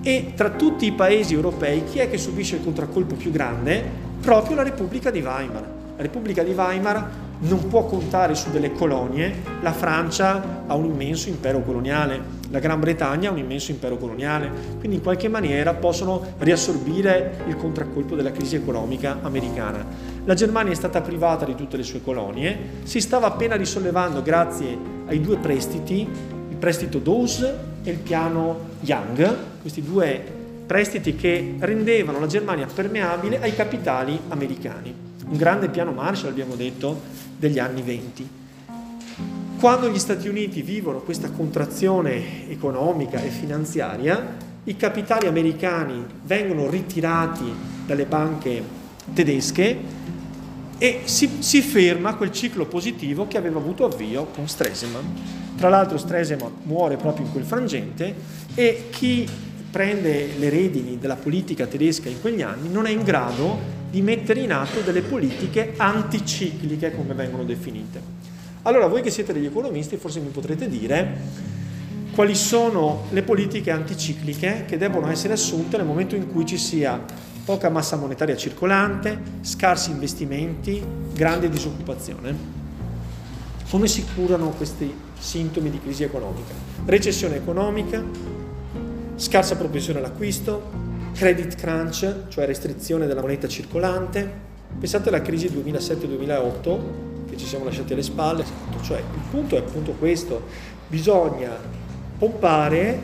E 0.00 0.32
tra 0.34 0.48
tutti 0.48 0.86
i 0.86 0.92
paesi 0.92 1.34
europei 1.34 1.84
chi 1.84 1.98
è 1.98 2.08
che 2.08 2.16
subisce 2.16 2.56
il 2.56 2.64
contraccolpo 2.64 3.14
più 3.14 3.30
grande? 3.30 3.84
Proprio 4.22 4.56
la 4.56 4.62
Repubblica 4.62 5.10
di 5.10 5.20
Weimar. 5.20 5.62
La 5.96 6.02
Repubblica 6.02 6.42
di 6.42 6.52
Weimar 6.52 7.10
non 7.40 7.68
può 7.68 7.84
contare 7.84 8.34
su 8.34 8.50
delle 8.50 8.72
colonie, 8.72 9.34
la 9.60 9.72
Francia 9.74 10.64
ha 10.66 10.74
un 10.74 10.86
immenso 10.86 11.28
impero 11.28 11.60
coloniale, 11.60 12.39
la 12.50 12.58
Gran 12.58 12.80
Bretagna 12.80 13.28
ha 13.28 13.32
un 13.32 13.38
immenso 13.38 13.70
impero 13.70 13.96
coloniale, 13.96 14.50
quindi 14.78 14.96
in 14.96 15.02
qualche 15.02 15.28
maniera 15.28 15.72
possono 15.74 16.34
riassorbire 16.38 17.44
il 17.46 17.56
contraccolpo 17.56 18.16
della 18.16 18.32
crisi 18.32 18.56
economica 18.56 19.18
americana. 19.22 19.84
La 20.24 20.34
Germania 20.34 20.72
è 20.72 20.76
stata 20.76 21.00
privata 21.00 21.44
di 21.44 21.54
tutte 21.54 21.76
le 21.76 21.84
sue 21.84 22.02
colonie, 22.02 22.58
si 22.82 23.00
stava 23.00 23.28
appena 23.28 23.54
risollevando 23.54 24.20
grazie 24.22 24.76
ai 25.06 25.20
due 25.20 25.36
prestiti, 25.36 26.06
il 26.48 26.56
prestito 26.56 26.98
Dawes 26.98 27.40
e 27.82 27.90
il 27.90 27.98
piano 27.98 28.68
Young, 28.80 29.36
questi 29.60 29.82
due 29.82 30.38
prestiti 30.66 31.14
che 31.16 31.54
rendevano 31.58 32.20
la 32.20 32.26
Germania 32.26 32.66
permeabile 32.72 33.40
ai 33.40 33.54
capitali 33.54 34.18
americani. 34.28 34.94
Un 35.26 35.36
grande 35.36 35.68
piano 35.68 35.92
Marshall, 35.92 36.30
abbiamo 36.30 36.56
detto, 36.56 37.00
degli 37.36 37.58
anni 37.58 37.82
20. 37.82 38.39
Quando 39.60 39.90
gli 39.90 39.98
Stati 39.98 40.26
Uniti 40.26 40.62
vivono 40.62 41.00
questa 41.00 41.28
contrazione 41.28 42.48
economica 42.48 43.20
e 43.20 43.28
finanziaria, 43.28 44.38
i 44.64 44.74
capitali 44.74 45.26
americani 45.26 46.02
vengono 46.22 46.70
ritirati 46.70 47.44
dalle 47.84 48.06
banche 48.06 48.62
tedesche 49.12 49.78
e 50.78 51.00
si, 51.04 51.28
si, 51.40 51.60
ferma 51.60 52.14
quel 52.14 52.32
ciclo 52.32 52.64
positivo 52.64 53.28
che 53.28 53.36
aveva 53.36 53.58
avuto 53.58 53.84
avvio 53.84 54.28
con 54.34 54.48
Stresemann. 54.48 55.04
Tra 55.58 55.68
l'altro 55.68 55.98
Stresemann 55.98 56.52
muore 56.62 56.96
proprio 56.96 57.26
in 57.26 57.32
quel 57.32 57.44
frangente 57.44 58.14
e 58.54 58.86
chi 58.88 59.28
prende 59.70 60.38
le 60.38 60.48
redini 60.48 60.98
della 60.98 61.16
politica 61.16 61.66
tedesca 61.66 62.08
in 62.08 62.22
quegli 62.22 62.40
anni 62.40 62.72
non 62.72 62.86
è 62.86 62.90
in 62.90 63.02
grado 63.02 63.58
di 63.90 64.00
mettere 64.00 64.40
in 64.40 64.52
atto 64.52 64.80
delle 64.80 65.02
politiche 65.02 65.74
anticicliche, 65.76 66.94
come 66.96 67.12
vengono 67.12 67.44
definite. 67.44 68.19
Allora, 68.62 68.88
voi 68.88 69.00
che 69.00 69.10
siete 69.10 69.32
degli 69.32 69.46
economisti, 69.46 69.96
forse 69.96 70.20
mi 70.20 70.28
potrete 70.28 70.68
dire 70.68 71.48
quali 72.12 72.34
sono 72.34 73.04
le 73.10 73.22
politiche 73.22 73.70
anticicliche 73.70 74.64
che 74.66 74.76
devono 74.76 75.08
essere 75.08 75.32
assunte 75.32 75.78
nel 75.78 75.86
momento 75.86 76.14
in 76.14 76.30
cui 76.30 76.44
ci 76.44 76.58
sia 76.58 77.02
poca 77.42 77.70
massa 77.70 77.96
monetaria 77.96 78.36
circolante, 78.36 79.18
scarsi 79.40 79.90
investimenti, 79.90 80.82
grande 81.14 81.48
disoccupazione. 81.48 82.58
Come 83.70 83.86
si 83.86 84.04
curano 84.14 84.50
questi 84.50 84.92
sintomi 85.18 85.70
di 85.70 85.80
crisi 85.80 86.02
economica? 86.02 86.52
Recessione 86.84 87.36
economica, 87.36 88.04
scarsa 89.14 89.56
propensione 89.56 90.00
all'acquisto, 90.00 90.70
credit 91.14 91.54
crunch, 91.54 92.28
cioè 92.28 92.44
restrizione 92.44 93.06
della 93.06 93.22
moneta 93.22 93.48
circolante. 93.48 94.48
Pensate 94.78 95.08
alla 95.08 95.22
crisi 95.22 95.46
2007-2008 95.46 97.09
che 97.30 97.36
ci 97.36 97.46
siamo 97.46 97.64
lasciati 97.64 97.92
alle 97.92 98.02
spalle, 98.02 98.44
cioè 98.82 98.98
il 98.98 99.20
punto 99.30 99.56
è 99.56 99.60
appunto 99.60 99.92
questo, 99.92 100.42
bisogna 100.88 101.50
pompare 102.18 102.98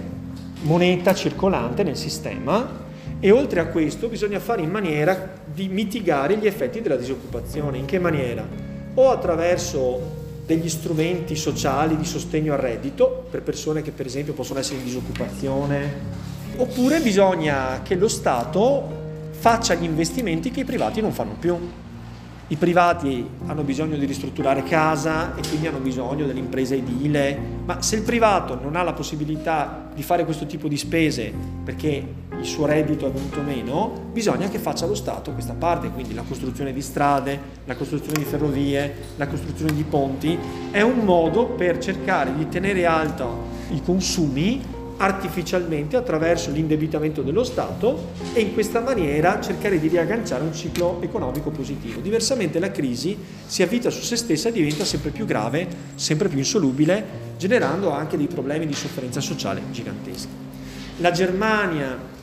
moneta 0.62 1.14
circolante 1.14 1.82
nel 1.82 1.96
sistema 1.96 2.84
e 3.18 3.30
oltre 3.30 3.60
a 3.60 3.66
questo 3.66 4.08
bisogna 4.08 4.40
fare 4.40 4.62
in 4.62 4.70
maniera 4.70 5.34
di 5.44 5.68
mitigare 5.68 6.36
gli 6.36 6.46
effetti 6.46 6.82
della 6.82 6.96
disoccupazione. 6.96 7.78
In 7.78 7.86
che 7.86 7.98
maniera? 7.98 8.46
O 8.94 9.10
attraverso 9.10 10.24
degli 10.44 10.68
strumenti 10.68 11.34
sociali 11.34 11.96
di 11.96 12.04
sostegno 12.04 12.52
al 12.52 12.58
reddito 12.58 13.26
per 13.30 13.42
persone 13.42 13.82
che 13.82 13.90
per 13.90 14.06
esempio 14.06 14.32
possono 14.32 14.60
essere 14.60 14.78
in 14.78 14.84
disoccupazione 14.84 16.24
oppure 16.56 17.00
bisogna 17.00 17.82
che 17.82 17.96
lo 17.96 18.08
Stato 18.08 19.04
faccia 19.30 19.74
gli 19.74 19.84
investimenti 19.84 20.50
che 20.50 20.60
i 20.60 20.64
privati 20.64 21.00
non 21.00 21.12
fanno 21.12 21.36
più. 21.38 21.56
I 22.48 22.54
privati 22.54 23.28
hanno 23.46 23.62
bisogno 23.62 23.96
di 23.96 24.06
ristrutturare 24.06 24.62
casa 24.62 25.34
e 25.34 25.40
quindi 25.48 25.66
hanno 25.66 25.80
bisogno 25.80 26.26
dell'impresa 26.26 26.76
edile, 26.76 27.36
ma 27.64 27.82
se 27.82 27.96
il 27.96 28.02
privato 28.02 28.56
non 28.60 28.76
ha 28.76 28.84
la 28.84 28.92
possibilità 28.92 29.88
di 29.92 30.04
fare 30.04 30.24
questo 30.24 30.46
tipo 30.46 30.68
di 30.68 30.76
spese 30.76 31.32
perché 31.64 32.06
il 32.38 32.44
suo 32.44 32.66
reddito 32.66 33.04
è 33.04 33.10
venuto 33.10 33.40
meno, 33.40 33.90
bisogna 34.12 34.48
che 34.48 34.58
faccia 34.58 34.86
lo 34.86 34.94
Stato 34.94 35.32
questa 35.32 35.54
parte, 35.54 35.90
quindi 35.90 36.14
la 36.14 36.22
costruzione 36.22 36.72
di 36.72 36.82
strade, 36.82 37.40
la 37.64 37.74
costruzione 37.74 38.18
di 38.18 38.24
ferrovie, 38.24 38.94
la 39.16 39.26
costruzione 39.26 39.72
di 39.72 39.82
ponti, 39.82 40.38
è 40.70 40.82
un 40.82 40.98
modo 41.00 41.46
per 41.46 41.78
cercare 41.78 42.32
di 42.32 42.48
tenere 42.48 42.86
alto 42.86 43.54
i 43.70 43.82
consumi 43.82 44.62
artificialmente 44.98 45.96
attraverso 45.96 46.50
l'indebitamento 46.50 47.22
dello 47.22 47.44
Stato 47.44 48.12
e 48.32 48.40
in 48.40 48.54
questa 48.54 48.80
maniera 48.80 49.40
cercare 49.40 49.78
di 49.78 49.88
riagganciare 49.88 50.42
un 50.42 50.54
ciclo 50.54 50.98
economico 51.02 51.50
positivo. 51.50 52.00
Diversamente 52.00 52.58
la 52.58 52.70
crisi 52.70 53.16
si 53.46 53.62
avvita 53.62 53.90
su 53.90 54.02
se 54.02 54.16
stessa 54.16 54.48
e 54.48 54.52
diventa 54.52 54.84
sempre 54.84 55.10
più 55.10 55.26
grave, 55.26 55.68
sempre 55.94 56.28
più 56.28 56.38
insolubile, 56.38 57.04
generando 57.36 57.90
anche 57.90 58.16
dei 58.16 58.26
problemi 58.26 58.66
di 58.66 58.74
sofferenza 58.74 59.20
sociale 59.20 59.62
giganteschi. 59.70 60.44
La 60.98 61.10
Germania 61.10 62.14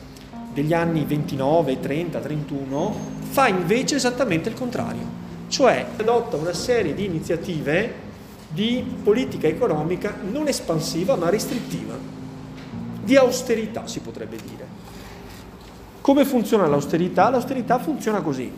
degli 0.52 0.72
anni 0.72 1.04
29, 1.04 1.80
30, 1.80 2.18
31 2.18 2.96
fa 3.30 3.46
invece 3.46 3.96
esattamente 3.96 4.48
il 4.48 4.54
contrario, 4.56 5.22
cioè 5.48 5.86
adotta 5.96 6.36
una 6.36 6.52
serie 6.52 6.94
di 6.94 7.04
iniziative 7.04 8.02
di 8.48 8.84
politica 9.02 9.46
economica 9.46 10.16
non 10.30 10.46
espansiva 10.46 11.16
ma 11.16 11.28
restrittiva 11.28 12.14
di 13.04 13.16
austerità 13.16 13.86
si 13.86 14.00
potrebbe 14.00 14.36
dire. 14.36 14.66
Come 16.00 16.24
funziona 16.24 16.66
l'austerità? 16.66 17.30
L'austerità 17.30 17.78
funziona 17.78 18.20
così. 18.20 18.50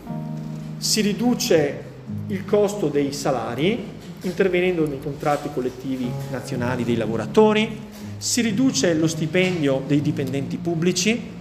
Si 0.78 1.00
riduce 1.00 1.84
il 2.28 2.44
costo 2.44 2.88
dei 2.88 3.12
salari 3.12 3.94
intervenendo 4.22 4.86
nei 4.86 5.00
contratti 5.00 5.50
collettivi 5.52 6.10
nazionali 6.30 6.84
dei 6.84 6.96
lavoratori, 6.96 7.78
si 8.16 8.40
riduce 8.40 8.94
lo 8.94 9.06
stipendio 9.06 9.82
dei 9.86 10.00
dipendenti 10.00 10.56
pubblici, 10.56 11.34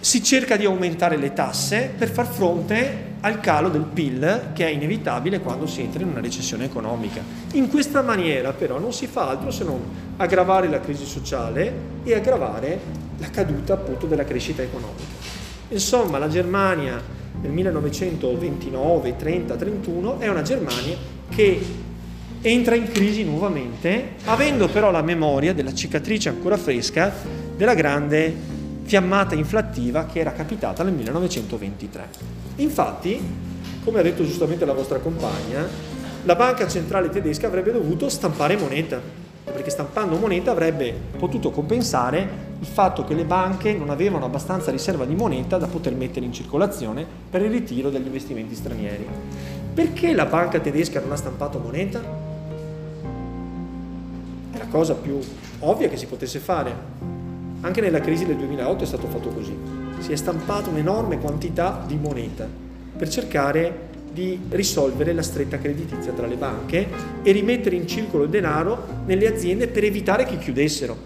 si 0.00 0.22
cerca 0.22 0.56
di 0.56 0.64
aumentare 0.64 1.16
le 1.16 1.32
tasse 1.32 1.92
per 1.96 2.08
far 2.08 2.26
fronte 2.26 3.15
al 3.26 3.40
calo 3.40 3.68
del 3.68 3.82
PIL 3.82 4.50
che 4.54 4.66
è 4.66 4.70
inevitabile 4.70 5.40
quando 5.40 5.66
si 5.66 5.80
entra 5.80 6.00
in 6.00 6.10
una 6.10 6.20
recessione 6.20 6.64
economica. 6.64 7.20
In 7.54 7.68
questa 7.68 8.00
maniera 8.00 8.52
però 8.52 8.78
non 8.78 8.92
si 8.92 9.08
fa 9.08 9.28
altro 9.28 9.50
se 9.50 9.64
non 9.64 9.80
aggravare 10.16 10.68
la 10.68 10.78
crisi 10.78 11.04
sociale 11.04 11.72
e 12.04 12.14
aggravare 12.14 12.78
la 13.18 13.28
caduta 13.30 13.74
appunto 13.74 14.06
della 14.06 14.24
crescita 14.24 14.62
economica. 14.62 15.02
Insomma, 15.70 16.18
la 16.18 16.28
Germania 16.28 17.02
del 17.40 17.50
1929, 17.50 19.16
30, 19.16 19.56
31 19.56 20.20
è 20.20 20.28
una 20.28 20.42
Germania 20.42 20.96
che 21.28 21.60
entra 22.42 22.76
in 22.76 22.92
crisi 22.92 23.24
nuovamente, 23.24 24.10
avendo 24.26 24.68
però 24.68 24.92
la 24.92 25.02
memoria 25.02 25.52
della 25.52 25.74
cicatrice 25.74 26.28
ancora 26.28 26.56
fresca 26.56 27.12
della 27.56 27.74
grande 27.74 28.54
fiammata 28.86 29.34
inflattiva 29.34 30.06
che 30.06 30.20
era 30.20 30.32
capitata 30.32 30.84
nel 30.84 30.94
1923. 30.94 32.08
Infatti, 32.56 33.20
come 33.82 33.98
ha 33.98 34.02
detto 34.02 34.24
giustamente 34.24 34.64
la 34.64 34.72
vostra 34.72 34.98
compagna, 34.98 35.66
la 36.22 36.36
banca 36.36 36.68
centrale 36.68 37.10
tedesca 37.10 37.48
avrebbe 37.48 37.72
dovuto 37.72 38.08
stampare 38.08 38.56
moneta, 38.56 39.00
perché 39.44 39.70
stampando 39.70 40.16
moneta 40.16 40.52
avrebbe 40.52 40.94
potuto 41.18 41.50
compensare 41.50 42.44
il 42.60 42.66
fatto 42.66 43.04
che 43.04 43.14
le 43.14 43.24
banche 43.24 43.74
non 43.74 43.90
avevano 43.90 44.24
abbastanza 44.24 44.70
riserva 44.70 45.04
di 45.04 45.16
moneta 45.16 45.58
da 45.58 45.66
poter 45.66 45.94
mettere 45.94 46.24
in 46.24 46.32
circolazione 46.32 47.04
per 47.28 47.42
il 47.42 47.50
ritiro 47.50 47.90
degli 47.90 48.06
investimenti 48.06 48.54
stranieri. 48.54 49.06
Perché 49.74 50.14
la 50.14 50.26
banca 50.26 50.60
tedesca 50.60 51.00
non 51.00 51.10
ha 51.10 51.16
stampato 51.16 51.58
moneta? 51.58 52.00
È 54.52 54.58
la 54.58 54.66
cosa 54.68 54.94
più 54.94 55.18
ovvia 55.60 55.88
che 55.88 55.96
si 55.96 56.06
potesse 56.06 56.38
fare. 56.38 57.15
Anche 57.66 57.80
nella 57.80 58.00
crisi 58.00 58.24
del 58.24 58.36
2008 58.36 58.84
è 58.84 58.86
stato 58.86 59.08
fatto 59.08 59.30
così. 59.30 59.52
Si 59.98 60.12
è 60.12 60.16
stampata 60.16 60.70
un'enorme 60.70 61.18
quantità 61.18 61.82
di 61.84 61.96
moneta 61.96 62.46
per 62.96 63.08
cercare 63.08 63.88
di 64.12 64.38
risolvere 64.50 65.12
la 65.12 65.22
stretta 65.22 65.58
creditizia 65.58 66.12
tra 66.12 66.28
le 66.28 66.36
banche 66.36 66.86
e 67.24 67.32
rimettere 67.32 67.74
in 67.74 67.88
circolo 67.88 68.22
il 68.22 68.30
denaro 68.30 69.02
nelle 69.06 69.26
aziende 69.26 69.66
per 69.66 69.82
evitare 69.82 70.26
che 70.26 70.38
chiudessero, 70.38 70.96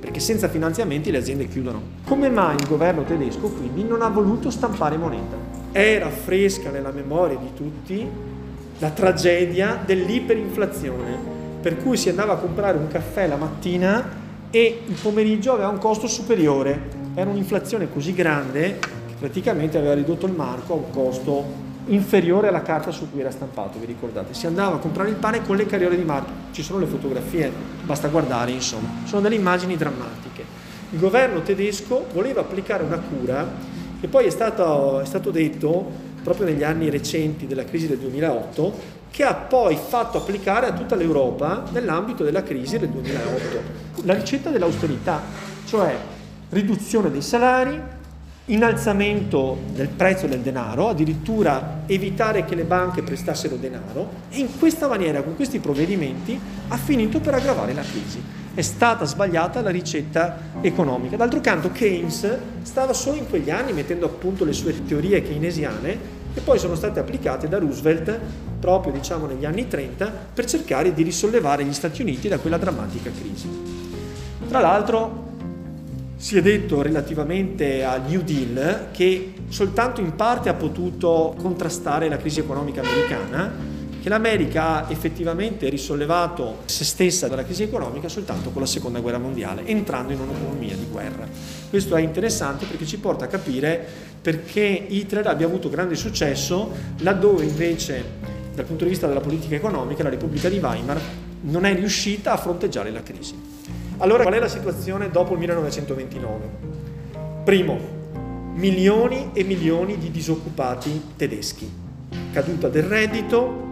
perché 0.00 0.18
senza 0.18 0.48
finanziamenti 0.48 1.12
le 1.12 1.18
aziende 1.18 1.46
chiudono. 1.46 1.80
Come 2.04 2.30
mai 2.30 2.56
il 2.56 2.66
governo 2.66 3.04
tedesco 3.04 3.48
quindi 3.48 3.84
non 3.84 4.02
ha 4.02 4.08
voluto 4.08 4.50
stampare 4.50 4.96
moneta? 4.96 5.36
Era 5.70 6.10
fresca 6.10 6.70
nella 6.70 6.90
memoria 6.90 7.36
di 7.36 7.54
tutti 7.54 8.04
la 8.80 8.90
tragedia 8.90 9.80
dell'iperinflazione, 9.86 11.16
per 11.60 11.76
cui 11.76 11.96
si 11.96 12.08
andava 12.08 12.32
a 12.32 12.38
comprare 12.38 12.76
un 12.76 12.88
caffè 12.88 13.28
la 13.28 13.36
mattina 13.36 14.24
e 14.56 14.80
il 14.86 14.94
pomeriggio 14.94 15.52
aveva 15.52 15.68
un 15.68 15.76
costo 15.76 16.06
superiore. 16.06 16.88
Era 17.14 17.28
un'inflazione 17.28 17.92
così 17.92 18.14
grande 18.14 18.78
che 18.78 19.14
praticamente 19.18 19.76
aveva 19.76 19.92
ridotto 19.92 20.24
il 20.24 20.32
marco 20.32 20.72
a 20.72 20.76
un 20.76 20.90
costo 20.90 21.44
inferiore 21.88 22.48
alla 22.48 22.62
carta 22.62 22.90
su 22.90 23.10
cui 23.10 23.20
era 23.20 23.30
stampato, 23.30 23.78
vi 23.78 23.84
ricordate? 23.84 24.32
Si 24.32 24.46
andava 24.46 24.76
a 24.76 24.78
comprare 24.78 25.10
il 25.10 25.16
pane 25.16 25.42
con 25.42 25.56
le 25.56 25.66
carriole 25.66 25.94
di 25.94 26.04
marco, 26.04 26.30
ci 26.52 26.62
sono 26.62 26.78
le 26.78 26.86
fotografie, 26.86 27.52
basta 27.82 28.08
guardare, 28.08 28.50
insomma, 28.50 28.88
sono 29.04 29.20
delle 29.20 29.34
immagini 29.34 29.76
drammatiche. 29.76 30.44
Il 30.90 31.00
governo 31.00 31.42
tedesco 31.42 32.06
voleva 32.14 32.40
applicare 32.40 32.82
una 32.82 32.98
cura 32.98 33.46
che 34.00 34.08
poi 34.08 34.24
è 34.24 34.30
stato, 34.30 35.00
è 35.00 35.04
stato 35.04 35.30
detto 35.30 35.84
proprio 36.22 36.46
negli 36.46 36.64
anni 36.64 36.88
recenti 36.88 37.46
della 37.46 37.64
crisi 37.66 37.88
del 37.88 37.98
2008 37.98 38.94
che 39.10 39.22
ha 39.22 39.34
poi 39.34 39.76
fatto 39.76 40.16
applicare 40.16 40.66
a 40.66 40.72
tutta 40.72 40.94
l'Europa 40.94 41.64
nell'ambito 41.72 42.24
della 42.24 42.42
crisi 42.42 42.78
del 42.78 42.88
2008. 42.88 43.85
La 44.06 44.14
ricetta 44.14 44.50
dell'austerità, 44.50 45.20
cioè 45.64 45.98
riduzione 46.50 47.10
dei 47.10 47.22
salari, 47.22 47.76
innalzamento 48.44 49.58
del 49.72 49.88
prezzo 49.88 50.28
del 50.28 50.42
denaro, 50.42 50.90
addirittura 50.90 51.82
evitare 51.86 52.44
che 52.44 52.54
le 52.54 52.62
banche 52.62 53.02
prestassero 53.02 53.56
denaro 53.56 54.08
e 54.28 54.38
in 54.38 54.56
questa 54.60 54.86
maniera, 54.86 55.22
con 55.22 55.34
questi 55.34 55.58
provvedimenti, 55.58 56.38
ha 56.68 56.76
finito 56.76 57.18
per 57.18 57.34
aggravare 57.34 57.74
la 57.74 57.82
crisi. 57.82 58.22
È 58.54 58.62
stata 58.62 59.04
sbagliata 59.04 59.60
la 59.60 59.70
ricetta 59.70 60.38
economica. 60.60 61.16
D'altro 61.16 61.40
canto 61.40 61.72
Keynes 61.72 62.38
stava 62.62 62.92
solo 62.92 63.16
in 63.16 63.28
quegli 63.28 63.50
anni 63.50 63.72
mettendo 63.72 64.06
a 64.06 64.10
punto 64.10 64.44
le 64.44 64.52
sue 64.52 64.84
teorie 64.84 65.20
keynesiane 65.20 65.98
che 66.32 66.42
poi 66.42 66.60
sono 66.60 66.76
state 66.76 67.00
applicate 67.00 67.48
da 67.48 67.58
Roosevelt 67.58 68.20
proprio 68.60 68.92
diciamo, 68.92 69.26
negli 69.26 69.44
anni 69.44 69.66
30 69.66 70.12
per 70.32 70.44
cercare 70.44 70.94
di 70.94 71.02
risollevare 71.02 71.64
gli 71.64 71.72
Stati 71.72 72.02
Uniti 72.02 72.28
da 72.28 72.38
quella 72.38 72.56
drammatica 72.56 73.10
crisi. 73.10 73.85
Tra 74.56 74.68
l'altro 74.68 75.24
si 76.16 76.38
è 76.38 76.40
detto 76.40 76.80
relativamente 76.80 77.84
al 77.84 78.08
New 78.08 78.22
Deal 78.22 78.86
che 78.90 79.34
soltanto 79.50 80.00
in 80.00 80.16
parte 80.16 80.48
ha 80.48 80.54
potuto 80.54 81.34
contrastare 81.38 82.08
la 82.08 82.16
crisi 82.16 82.40
economica 82.40 82.80
americana, 82.80 83.52
che 84.02 84.08
l'America 84.08 84.86
ha 84.86 84.90
effettivamente 84.90 85.68
risollevato 85.68 86.60
se 86.64 86.84
stessa 86.84 87.28
dalla 87.28 87.44
crisi 87.44 87.64
economica 87.64 88.08
soltanto 88.08 88.48
con 88.48 88.62
la 88.62 88.66
seconda 88.66 89.00
guerra 89.00 89.18
mondiale, 89.18 89.66
entrando 89.66 90.14
in 90.14 90.20
un'economia 90.20 90.74
di 90.74 90.86
guerra. 90.90 91.28
Questo 91.68 91.94
è 91.94 92.00
interessante 92.00 92.64
perché 92.64 92.86
ci 92.86 92.98
porta 92.98 93.26
a 93.26 93.28
capire 93.28 93.86
perché 94.22 94.86
Hitler 94.88 95.26
abbia 95.26 95.44
avuto 95.44 95.68
grande 95.68 95.96
successo 95.96 96.70
laddove 97.00 97.44
invece 97.44 98.02
dal 98.54 98.64
punto 98.64 98.84
di 98.84 98.90
vista 98.90 99.06
della 99.06 99.20
politica 99.20 99.54
economica 99.54 100.02
la 100.02 100.08
Repubblica 100.08 100.48
di 100.48 100.56
Weimar 100.56 100.98
non 101.42 101.66
è 101.66 101.74
riuscita 101.74 102.32
a 102.32 102.38
fronteggiare 102.38 102.90
la 102.90 103.02
crisi. 103.02 103.45
Allora 103.98 104.24
qual 104.24 104.34
è 104.34 104.38
la 104.38 104.48
situazione 104.48 105.10
dopo 105.10 105.32
il 105.32 105.38
1929? 105.38 106.48
Primo, 107.44 107.78
milioni 108.54 109.30
e 109.32 109.42
milioni 109.42 109.96
di 109.96 110.10
disoccupati 110.10 111.12
tedeschi, 111.16 111.70
caduta 112.30 112.68
del 112.68 112.82
reddito, 112.82 113.64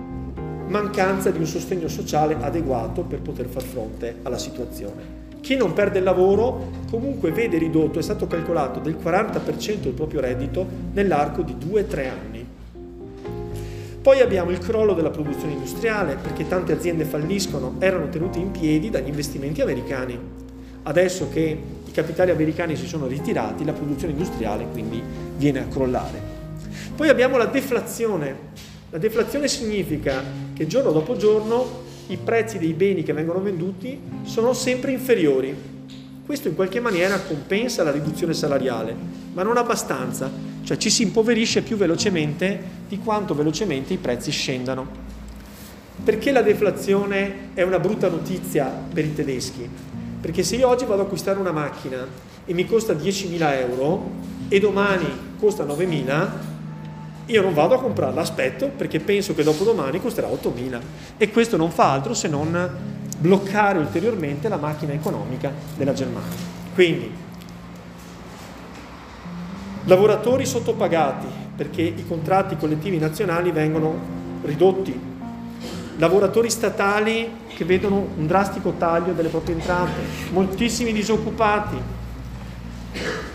mancanza 0.69 1.31
di 1.31 1.39
un 1.39 1.45
sostegno 1.45 1.89
sociale 1.89 2.39
adeguato 2.41 3.03
per 3.03 3.21
poter 3.21 3.47
far 3.47 3.63
fronte 3.63 4.21
alla 4.23 4.39
situazione. 4.39 5.23
Chi 5.43 5.57
non 5.57 5.75
perde 5.75 5.99
il 5.99 6.05
lavoro 6.05 6.71
comunque 6.91 7.31
vede 7.31 7.59
ridotto, 7.59 7.99
è 7.99 8.03
stato 8.03 8.27
calcolato, 8.27 8.81
del 8.81 8.97
40% 8.97 9.81
del 9.81 9.93
proprio 9.93 10.21
reddito 10.21 10.67
nell'arco 10.95 11.43
di 11.43 11.55
2-3 11.55 12.09
anni. 12.09 12.44
Poi 14.05 14.21
abbiamo 14.21 14.51
il 14.51 14.59
crollo 14.59 14.93
della 14.93 15.09
produzione 15.09 15.55
industriale 15.55 16.19
perché 16.21 16.47
tante 16.47 16.75
aziende 16.75 17.07
falliscono, 17.07 17.77
erano 17.79 18.11
tenute 18.11 18.39
in 18.39 18.51
piedi 18.51 18.91
dagli 18.91 19.09
investimenti 19.09 19.63
americani. 19.63 20.21
Adesso 20.83 21.31
che 21.33 21.59
i 21.87 21.91
capitali 21.91 22.31
americani 22.31 22.77
si 22.77 22.87
sono 22.87 23.07
ritirati, 23.07 23.65
la 23.65 23.73
produzione 23.73 24.13
industriale 24.13 24.67
quindi 24.71 25.03
viene 25.39 25.61
a 25.61 25.69
crollare. 25.69 26.21
Poi 26.95 27.09
abbiamo 27.09 27.39
la 27.39 27.47
deflazione. 27.47 28.37
La 28.91 28.99
deflazione 28.99 29.49
significa 29.49 30.23
che 30.53 30.67
giorno 30.67 30.93
dopo 30.93 31.17
giorno 31.17 31.67
i 32.09 32.19
prezzi 32.19 32.59
dei 32.59 32.75
beni 32.75 33.05
che 33.05 33.15
vengono 33.15 33.41
venduti 33.41 33.99
sono 34.25 34.53
sempre 34.53 34.93
inferiori. 34.93 35.57
Questo 36.25 36.49
in 36.49 36.55
qualche 36.55 36.81
maniera 36.81 37.21
compensa 37.21 37.83
la 37.83 37.91
riduzione 37.91 38.33
salariale, 38.33 38.95
ma 39.33 39.43
non 39.43 39.57
abbastanza 39.57 40.53
cioè 40.65 40.79
ci 40.79 40.89
si 40.89 41.03
impoverisce 41.03 41.61
più 41.61 41.77
velocemente 41.77 42.59
di 42.89 42.99
quanto 42.99 43.35
velocemente 43.35 43.93
i 43.93 43.99
prezzi 43.99 44.31
scendano. 44.31 45.03
Perché 46.03 46.33
la 46.33 46.43
deflazione 46.43 47.51
è 47.55 47.63
una 47.63 47.79
brutta 47.79 48.09
notizia 48.09 48.67
per 48.67 49.05
i 49.05 49.15
tedeschi? 49.15 49.69
Perché 50.21 50.43
se 50.43 50.57
io 50.57 50.69
oggi 50.69 50.85
vado 50.85 51.01
ad 51.01 51.07
acquistare 51.07 51.39
una 51.39 51.53
macchina 51.53 52.07
e 52.47 52.55
mi 52.55 52.67
costa 52.67 52.95
10.000 52.95 53.53
euro 53.61 54.11
e 54.49 54.59
domani 54.59 55.07
costa 55.39 55.65
9.000, 55.65 56.29
io 57.27 57.43
non 57.43 57.55
vado 57.55 57.75
a 57.75 57.81
comprarla, 57.81 58.21
aspetto 58.21 58.69
perché 58.69 59.01
penso 59.01 59.35
che 59.35 59.43
dopodomani 59.43 60.01
costerà 60.01 60.29
8.000 60.29 60.81
e 61.17 61.31
questo 61.31 61.57
non 61.57 61.71
fa 61.71 61.93
altro 61.93 62.15
se 62.15 62.29
non 62.29 62.71
bloccare 63.19 63.79
ulteriormente 63.79 64.49
la 64.49 64.57
macchina 64.57 64.93
economica 64.93 65.51
della 65.77 65.93
Germania. 65.93 66.53
Quindi 66.75 67.23
Lavoratori 69.87 70.47
sottopagati 70.47 71.27
perché 71.55 71.83
i 71.83 72.07
contratti 72.07 72.57
collettivi 72.57 72.99
nazionali 72.99 73.51
vengono 73.51 73.95
ridotti. 74.43 74.99
Lavoratori 75.99 76.49
statali 76.49 77.31
che 77.55 77.65
vedono 77.67 78.09
un 78.17 78.27
drastico 78.27 78.73
taglio 78.79 79.13
delle 79.13 79.29
proprie 79.29 79.57
entrate. 79.57 80.01
Moltissimi 80.33 80.91
disoccupati. 80.93 81.77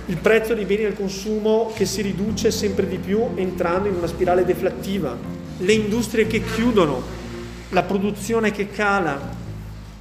Il 0.10 0.18
prezzo 0.18 0.56
dei 0.56 0.66
beni 0.66 0.82
del 0.82 0.96
consumo 0.96 1.72
che 1.76 1.86
si 1.86 2.02
riduce 2.02 2.50
sempre 2.50 2.88
di 2.88 2.98
più 2.98 3.28
entrando 3.36 3.90
in 3.90 3.94
una 3.94 4.08
spirale 4.08 4.44
deflattiva. 4.44 5.16
Le 5.60 5.72
industrie 5.72 6.26
che 6.26 6.44
chiudono, 6.44 7.00
la 7.70 7.84
produzione 7.84 8.50
che 8.50 8.72
cala, 8.72 9.20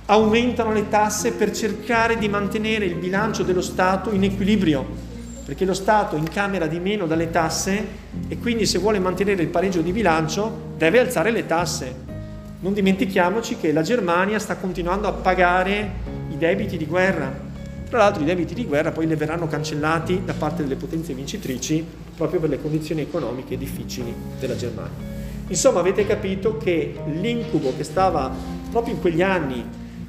aumentano 0.07 0.73
le 0.73 0.88
tasse 0.88 1.33
per 1.33 1.51
cercare 1.51 2.16
di 2.16 2.27
mantenere 2.27 2.87
il 2.87 2.94
bilancio 2.94 3.42
dello 3.42 3.61
Stato 3.61 4.11
in 4.11 4.25
equilibrio 4.25 4.87
perché 5.44 5.66
lo 5.66 5.75
Stato 5.75 6.16
incamera 6.16 6.66
di 6.66 6.81
meno 6.81 7.07
dalle 7.07 7.31
tasse 7.31 7.87
e 8.29 8.38
quindi 8.38 8.64
se 8.64 8.79
vuole 8.79 8.99
mantenere 8.99 9.42
il 9.42 9.49
pareggio 9.49 9.83
di 9.83 9.92
bilancio 9.92 10.73
deve 10.79 11.01
alzare 11.01 11.31
le 11.31 11.44
tasse. 11.44 11.94
Non 12.61 12.73
dimentichiamoci 12.73 13.59
che 13.59 13.73
la 13.73 13.83
Germania 13.83 14.38
sta 14.38 14.57
continuando 14.57 15.07
a 15.07 15.12
pagare 15.12 15.90
i 16.31 16.38
debiti 16.38 16.79
di 16.79 16.87
guerra. 16.87 17.47
Tra 17.88 17.98
l'altro 17.98 18.22
i 18.22 18.27
debiti 18.27 18.53
di 18.53 18.66
guerra 18.66 18.92
poi 18.92 19.07
le 19.07 19.16
verranno 19.16 19.46
cancellati 19.46 20.22
da 20.22 20.35
parte 20.35 20.62
delle 20.62 20.77
potenze 20.77 21.14
vincitrici 21.14 21.83
proprio 22.14 22.38
per 22.38 22.51
le 22.51 22.61
condizioni 22.61 23.01
economiche 23.01 23.57
difficili 23.57 24.14
della 24.38 24.57
Germania. 24.57 25.16
Insomma 25.48 25.81
avete 25.81 26.07
capito 26.07 26.59
che 26.59 26.94
l'incubo 27.07 27.72
che 27.74 27.85
stava 27.85 28.31
proprio 28.70 28.92
in 28.92 29.01
quegli 29.01 29.22
anni 29.22 29.64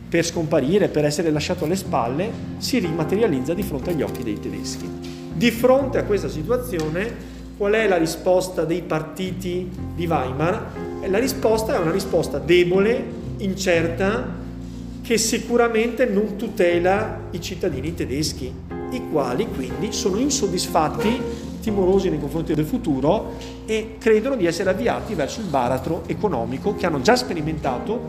per 0.09 0.25
scomparire, 0.25 0.89
per 0.89 1.05
essere 1.05 1.31
lasciato 1.31 1.63
alle 1.63 1.77
spalle, 1.77 2.29
si 2.57 2.79
rimaterializza 2.79 3.53
di 3.53 3.63
fronte 3.63 3.91
agli 3.91 4.01
occhi 4.01 4.23
dei 4.23 4.39
tedeschi. 4.39 4.89
Di 5.33 5.51
fronte 5.51 5.99
a 5.99 6.03
questa 6.03 6.27
situazione, 6.27 7.37
qual 7.55 7.73
è 7.73 7.87
la 7.87 7.97
risposta 7.97 8.65
dei 8.65 8.81
partiti 8.81 9.69
di 9.95 10.05
Weimar? 10.05 10.71
La 11.07 11.19
risposta 11.19 11.75
è 11.75 11.77
una 11.77 11.91
risposta 11.91 12.39
debole, 12.39 13.01
incerta, 13.37 14.38
che 15.09 15.17
sicuramente 15.17 16.05
non 16.05 16.35
tutela 16.35 17.21
i 17.31 17.41
cittadini 17.41 17.95
tedeschi, 17.95 18.53
i 18.91 19.01
quali 19.11 19.47
quindi 19.47 19.91
sono 19.91 20.19
insoddisfatti, 20.19 21.19
timorosi 21.61 22.11
nei 22.11 22.19
confronti 22.19 22.53
del 22.53 22.63
futuro 22.63 23.33
e 23.65 23.95
credono 23.97 24.35
di 24.35 24.45
essere 24.45 24.69
avviati 24.69 25.15
verso 25.15 25.39
il 25.39 25.47
baratro 25.47 26.03
economico 26.05 26.75
che 26.75 26.85
hanno 26.85 27.01
già 27.01 27.15
sperimentato 27.15 27.99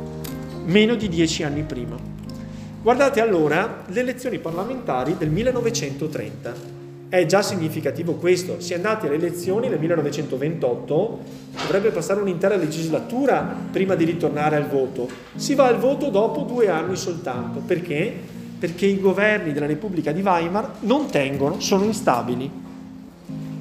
meno 0.67 0.95
di 0.95 1.09
dieci 1.09 1.43
anni 1.43 1.63
prima. 1.63 1.97
Guardate 2.83 3.23
allora 3.23 3.83
le 3.87 4.01
elezioni 4.01 4.39
parlamentari 4.39 5.17
del 5.17 5.31
1930. 5.31 6.80
È 7.11 7.27
già 7.27 7.43
significativo 7.43 8.13
questo. 8.15 8.61
Si 8.61 8.73
è 8.73 8.77
andati 8.77 9.07
alle 9.07 9.17
elezioni 9.17 9.69
nel 9.69 9.81
1928, 9.81 11.19
dovrebbe 11.61 11.91
passare 11.91 12.21
un'intera 12.21 12.55
legislatura 12.55 13.53
prima 13.69 13.97
di 13.97 14.05
ritornare 14.05 14.55
al 14.55 14.69
voto. 14.69 15.09
Si 15.35 15.57
va 15.57 15.67
al 15.67 15.81
voto 15.81 16.09
dopo 16.09 16.43
due 16.43 16.69
anni 16.69 16.95
soltanto. 16.95 17.63
Perché? 17.67 18.15
Perché 18.61 18.87
i 18.87 19.01
governi 19.01 19.53
della 19.53 19.67
Repubblica 19.67 20.13
di 20.13 20.21
Weimar 20.21 20.75
non 20.83 21.11
tengono, 21.11 21.59
sono 21.59 21.83
instabili. 21.83 22.49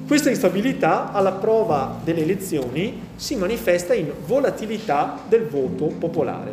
Questa 0.06 0.30
instabilità, 0.30 1.10
alla 1.10 1.32
prova 1.32 1.98
delle 2.04 2.22
elezioni, 2.22 3.00
si 3.16 3.34
manifesta 3.34 3.94
in 3.94 4.12
volatilità 4.26 5.18
del 5.28 5.46
voto 5.46 5.86
popolare. 5.86 6.52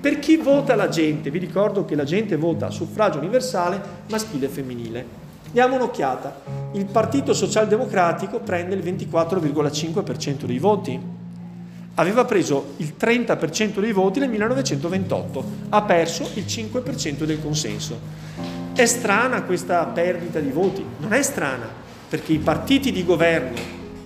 Per 0.00 0.20
chi 0.20 0.36
vota 0.36 0.76
la 0.76 0.88
gente? 0.88 1.32
Vi 1.32 1.38
ricordo 1.40 1.84
che 1.84 1.96
la 1.96 2.04
gente 2.04 2.36
vota 2.36 2.66
a 2.66 2.70
suffragio 2.70 3.18
universale 3.18 3.82
maschile 4.08 4.46
e 4.46 4.48
femminile. 4.48 5.26
Diamo 5.50 5.76
un'occhiata. 5.76 6.42
Il 6.72 6.84
Partito 6.84 7.32
Socialdemocratico 7.32 8.40
prende 8.40 8.74
il 8.74 8.82
24,5% 8.82 10.44
dei 10.44 10.58
voti. 10.58 11.00
Aveva 11.94 12.26
preso 12.26 12.74
il 12.76 12.92
30% 12.98 13.80
dei 13.80 13.92
voti 13.92 14.20
nel 14.20 14.28
1928, 14.28 15.44
ha 15.70 15.82
perso 15.82 16.28
il 16.34 16.44
5% 16.44 17.24
del 17.24 17.40
consenso. 17.40 17.98
È 18.74 18.84
strana 18.84 19.42
questa 19.42 19.84
perdita 19.86 20.38
di 20.38 20.50
voti? 20.50 20.84
Non 20.98 21.12
è 21.14 21.22
strana, 21.22 21.66
perché 22.08 22.34
i 22.34 22.38
partiti 22.38 22.92
di 22.92 23.04
governo 23.04 23.58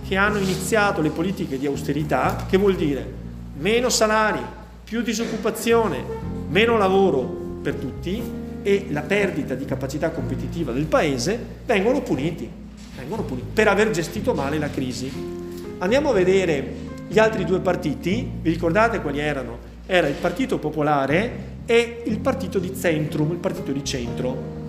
che 0.07 0.15
hanno 0.15 0.37
iniziato 0.37 1.01
le 1.01 1.09
politiche 1.09 1.59
di 1.59 1.67
austerità, 1.67 2.45
che 2.49 2.57
vuol 2.57 2.75
dire 2.75 3.21
meno 3.57 3.89
salari, 3.89 4.39
più 4.83 5.01
disoccupazione, 5.01 6.03
meno 6.47 6.77
lavoro 6.77 7.21
per 7.61 7.75
tutti, 7.75 8.41
e 8.63 8.87
la 8.89 9.01
perdita 9.01 9.53
di 9.53 9.65
capacità 9.65 10.09
competitiva 10.09 10.71
del 10.71 10.85
paese 10.85 11.37
vengono 11.65 12.01
puniti, 12.01 12.49
vengono 12.97 13.23
puniti 13.23 13.47
per 13.53 13.67
aver 13.67 13.91
gestito 13.91 14.33
male 14.33 14.57
la 14.57 14.69
crisi. 14.69 15.11
Andiamo 15.79 16.09
a 16.09 16.13
vedere 16.13 16.91
Gli 17.13 17.19
altri 17.19 17.45
due 17.45 17.59
partiti, 17.59 18.27
vi 18.41 18.49
ricordate 18.49 18.99
quali 18.99 19.19
erano? 19.19 19.59
Era 19.85 20.07
il 20.07 20.15
Partito 20.15 20.57
Popolare 20.57 21.51
e 21.65 22.01
il 22.07 22.17
Partito 22.17 22.57
di 22.57 22.75
Centrum, 22.75 23.31
il 23.33 23.37
Partito 23.37 23.71
di 23.71 23.83
Centro. 23.83 24.61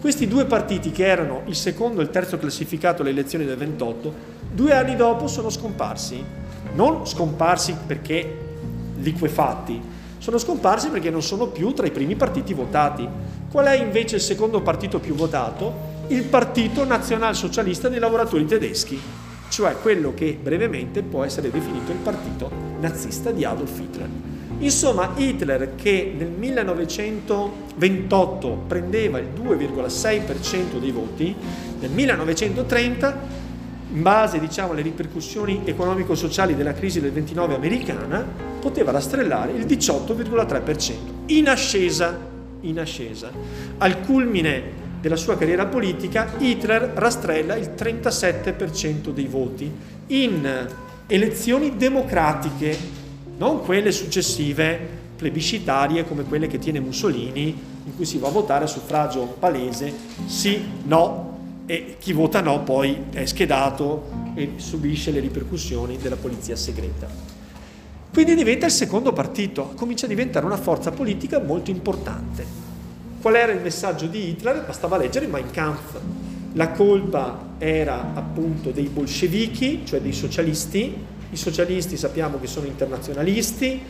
Questi 0.00 0.26
due 0.26 0.44
partiti, 0.44 0.90
che 0.90 1.06
erano 1.06 1.42
il 1.46 1.54
secondo 1.54 2.00
e 2.00 2.04
il 2.04 2.10
terzo 2.10 2.36
classificato 2.36 3.02
alle 3.02 3.10
elezioni 3.10 3.44
del 3.44 3.56
28, 3.56 4.12
due 4.52 4.72
anni 4.72 4.96
dopo 4.96 5.28
sono 5.28 5.50
scomparsi. 5.50 6.20
Non 6.74 7.06
scomparsi 7.06 7.76
perché 7.86 8.38
liquefatti, 8.96 9.80
sono 10.18 10.38
scomparsi 10.38 10.88
perché 10.88 11.10
non 11.10 11.22
sono 11.22 11.46
più 11.46 11.72
tra 11.72 11.86
i 11.86 11.90
primi 11.90 12.16
partiti 12.16 12.54
votati. 12.54 13.08
Qual 13.50 13.66
è 13.66 13.80
invece 13.80 14.16
il 14.16 14.22
secondo 14.22 14.60
partito 14.60 14.98
più 14.98 15.14
votato? 15.14 15.96
Il 16.08 16.24
Partito 16.24 16.84
Nazionalsocialista 16.84 17.88
dei 17.88 17.98
lavoratori 17.98 18.46
tedeschi, 18.46 19.00
cioè 19.48 19.76
quello 19.80 20.12
che 20.14 20.38
brevemente 20.40 21.02
può 21.02 21.24
essere 21.24 21.50
definito 21.50 21.92
il 21.92 21.98
partito 21.98 22.50
nazista 22.80 23.30
di 23.30 23.44
Adolf 23.44 23.78
Hitler. 23.78 24.08
Insomma, 24.60 25.12
Hitler 25.14 25.74
che 25.76 26.12
nel 26.16 26.30
1928 26.30 28.64
prendeva 28.66 29.18
il 29.18 29.28
2,6% 29.34 30.80
dei 30.80 30.90
voti, 30.90 31.32
nel 31.80 31.90
1930, 31.90 33.37
in 33.92 34.02
base 34.02 34.38
diciamo, 34.38 34.72
alle 34.72 34.82
ripercussioni 34.82 35.62
economico-sociali 35.64 36.54
della 36.54 36.74
crisi 36.74 37.00
del 37.00 37.12
29 37.12 37.54
americana, 37.54 38.24
poteva 38.60 38.90
rastrellare 38.90 39.52
il 39.52 39.64
18,3%, 39.64 40.92
in 41.26 41.48
ascesa, 41.48 42.18
in 42.60 42.78
ascesa. 42.78 43.30
Al 43.78 44.00
culmine 44.00 44.86
della 45.00 45.16
sua 45.16 45.36
carriera 45.36 45.66
politica, 45.66 46.32
Hitler 46.38 46.92
rastrella 46.94 47.56
il 47.56 47.72
37% 47.76 49.10
dei 49.10 49.26
voti 49.26 49.70
in 50.08 50.66
elezioni 51.06 51.76
democratiche 51.76 52.76
non 53.38 53.62
quelle 53.62 53.92
successive 53.92 54.96
plebiscitarie 55.16 56.04
come 56.04 56.24
quelle 56.24 56.46
che 56.46 56.58
tiene 56.58 56.80
Mussolini, 56.80 57.56
in 57.84 57.96
cui 57.96 58.04
si 58.04 58.18
va 58.18 58.28
a 58.28 58.32
votare 58.32 58.64
a 58.64 58.68
suffragio 58.68 59.36
palese, 59.38 59.92
sì, 60.26 60.62
no, 60.84 61.37
e 61.70 61.96
chi 61.98 62.14
vota 62.14 62.40
no 62.40 62.62
poi 62.62 62.96
è 63.12 63.26
schedato 63.26 64.08
e 64.34 64.52
subisce 64.56 65.10
le 65.10 65.20
ripercussioni 65.20 65.98
della 65.98 66.16
polizia 66.16 66.56
segreta. 66.56 67.06
Quindi 68.10 68.34
diventa 68.34 68.64
il 68.64 68.72
secondo 68.72 69.12
partito, 69.12 69.74
comincia 69.76 70.06
a 70.06 70.08
diventare 70.08 70.46
una 70.46 70.56
forza 70.56 70.90
politica 70.92 71.38
molto 71.40 71.70
importante. 71.70 72.42
Qual 73.20 73.34
era 73.34 73.52
il 73.52 73.60
messaggio 73.60 74.06
di 74.06 74.30
Hitler? 74.30 74.64
Bastava 74.64 74.96
leggere 74.96 75.26
Mein 75.26 75.50
Kampf. 75.50 76.00
La 76.54 76.70
colpa 76.70 77.48
era 77.58 78.12
appunto 78.14 78.70
dei 78.70 78.86
bolscevichi, 78.86 79.82
cioè 79.84 80.00
dei 80.00 80.14
socialisti, 80.14 80.96
i 81.30 81.36
socialisti 81.36 81.98
sappiamo 81.98 82.40
che 82.40 82.46
sono 82.46 82.64
internazionalisti, 82.64 83.82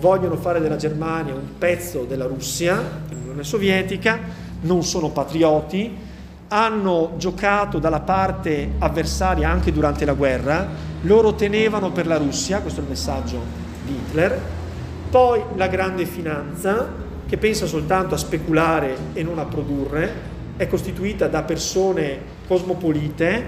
vogliono 0.00 0.36
fare 0.36 0.58
della 0.58 0.76
Germania 0.76 1.34
un 1.34 1.58
pezzo 1.58 2.04
della 2.04 2.24
Russia, 2.24 3.02
dell'Unione 3.06 3.44
Sovietica, 3.44 4.18
non 4.62 4.82
sono 4.82 5.10
patrioti, 5.10 6.05
hanno 6.48 7.14
giocato 7.16 7.78
dalla 7.78 8.00
parte 8.00 8.72
avversaria 8.78 9.50
anche 9.50 9.72
durante 9.72 10.04
la 10.04 10.14
guerra, 10.14 10.68
loro 11.02 11.34
tenevano 11.34 11.90
per 11.90 12.06
la 12.06 12.16
Russia, 12.16 12.60
questo 12.60 12.80
è 12.80 12.82
il 12.82 12.88
messaggio 12.88 13.40
di 13.84 13.92
Hitler, 13.94 14.40
poi 15.10 15.40
la 15.56 15.68
grande 15.68 16.04
finanza 16.04 17.04
che 17.26 17.36
pensa 17.38 17.66
soltanto 17.66 18.14
a 18.14 18.18
speculare 18.18 18.96
e 19.12 19.22
non 19.22 19.38
a 19.38 19.44
produrre, 19.44 20.34
è 20.56 20.66
costituita 20.68 21.26
da 21.26 21.42
persone 21.42 22.34
cosmopolite 22.46 23.44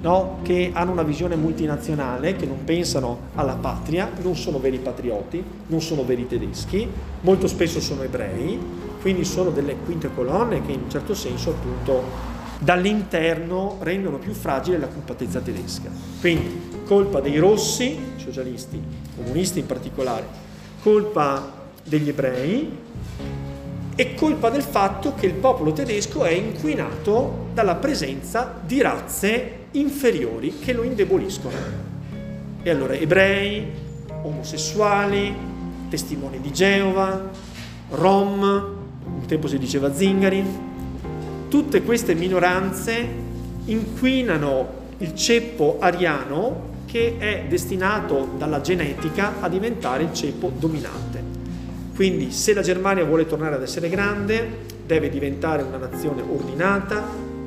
no? 0.00 0.38
che 0.42 0.70
hanno 0.72 0.92
una 0.92 1.02
visione 1.02 1.36
multinazionale, 1.36 2.36
che 2.36 2.46
non 2.46 2.64
pensano 2.64 3.28
alla 3.34 3.54
patria, 3.54 4.10
non 4.22 4.34
sono 4.34 4.58
veri 4.58 4.78
patrioti, 4.78 5.42
non 5.66 5.80
sono 5.80 6.04
veri 6.04 6.26
tedeschi, 6.26 6.88
molto 7.20 7.46
spesso 7.46 7.80
sono 7.80 8.02
ebrei, 8.02 8.58
quindi 9.00 9.24
sono 9.24 9.50
delle 9.50 9.76
quinte 9.76 10.10
colonne 10.14 10.64
che 10.64 10.72
in 10.72 10.82
un 10.84 10.90
certo 10.90 11.14
senso 11.14 11.50
appunto 11.50 12.38
dall'interno 12.60 13.78
rendono 13.80 14.18
più 14.18 14.32
fragile 14.32 14.78
la 14.78 14.88
compattezza 14.88 15.40
tedesca. 15.40 15.90
Quindi 16.20 16.68
colpa 16.84 17.20
dei 17.20 17.38
rossi, 17.38 17.98
socialisti, 18.16 18.80
comunisti 19.16 19.60
in 19.60 19.66
particolare, 19.66 20.26
colpa 20.82 21.58
degli 21.82 22.08
ebrei, 22.10 22.78
è 23.94 24.14
colpa 24.14 24.50
del 24.50 24.62
fatto 24.62 25.14
che 25.14 25.26
il 25.26 25.34
popolo 25.34 25.72
tedesco 25.72 26.24
è 26.24 26.30
inquinato 26.30 27.48
dalla 27.52 27.76
presenza 27.76 28.60
di 28.64 28.80
razze 28.80 29.66
inferiori 29.72 30.58
che 30.58 30.72
lo 30.72 30.82
indeboliscono. 30.82 31.88
E 32.62 32.70
allora 32.70 32.94
ebrei, 32.94 33.66
omosessuali, 34.22 35.34
testimoni 35.88 36.40
di 36.40 36.52
Geova, 36.52 37.28
Rom, 37.90 38.78
un 39.18 39.26
tempo 39.26 39.48
si 39.48 39.58
diceva 39.58 39.92
zingari, 39.92 40.44
tutte 41.48 41.82
queste 41.82 42.14
minoranze 42.14 43.06
inquinano 43.64 44.78
il 44.98 45.14
ceppo 45.14 45.76
ariano 45.80 46.68
che 46.86 47.16
è 47.18 47.44
destinato 47.48 48.30
dalla 48.36 48.60
genetica 48.60 49.34
a 49.40 49.48
diventare 49.48 50.02
il 50.02 50.12
ceppo 50.12 50.50
dominante. 50.56 51.22
Quindi 51.94 52.32
se 52.32 52.54
la 52.54 52.62
Germania 52.62 53.04
vuole 53.04 53.26
tornare 53.26 53.54
ad 53.54 53.62
essere 53.62 53.88
grande, 53.88 54.68
deve 54.86 55.08
diventare 55.08 55.62
una 55.62 55.76
nazione 55.76 56.22
ordinata, 56.22 57.04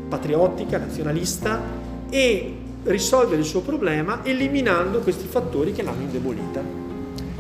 patriottica, 0.08 0.78
nazionalista 0.78 1.60
e 2.10 2.56
risolvere 2.84 3.42
il 3.42 3.46
suo 3.46 3.62
problema 3.62 4.20
eliminando 4.24 5.00
questi 5.00 5.28
fattori 5.28 5.72
che 5.72 5.82
l'hanno 5.82 6.04
indebolita. 6.04 6.62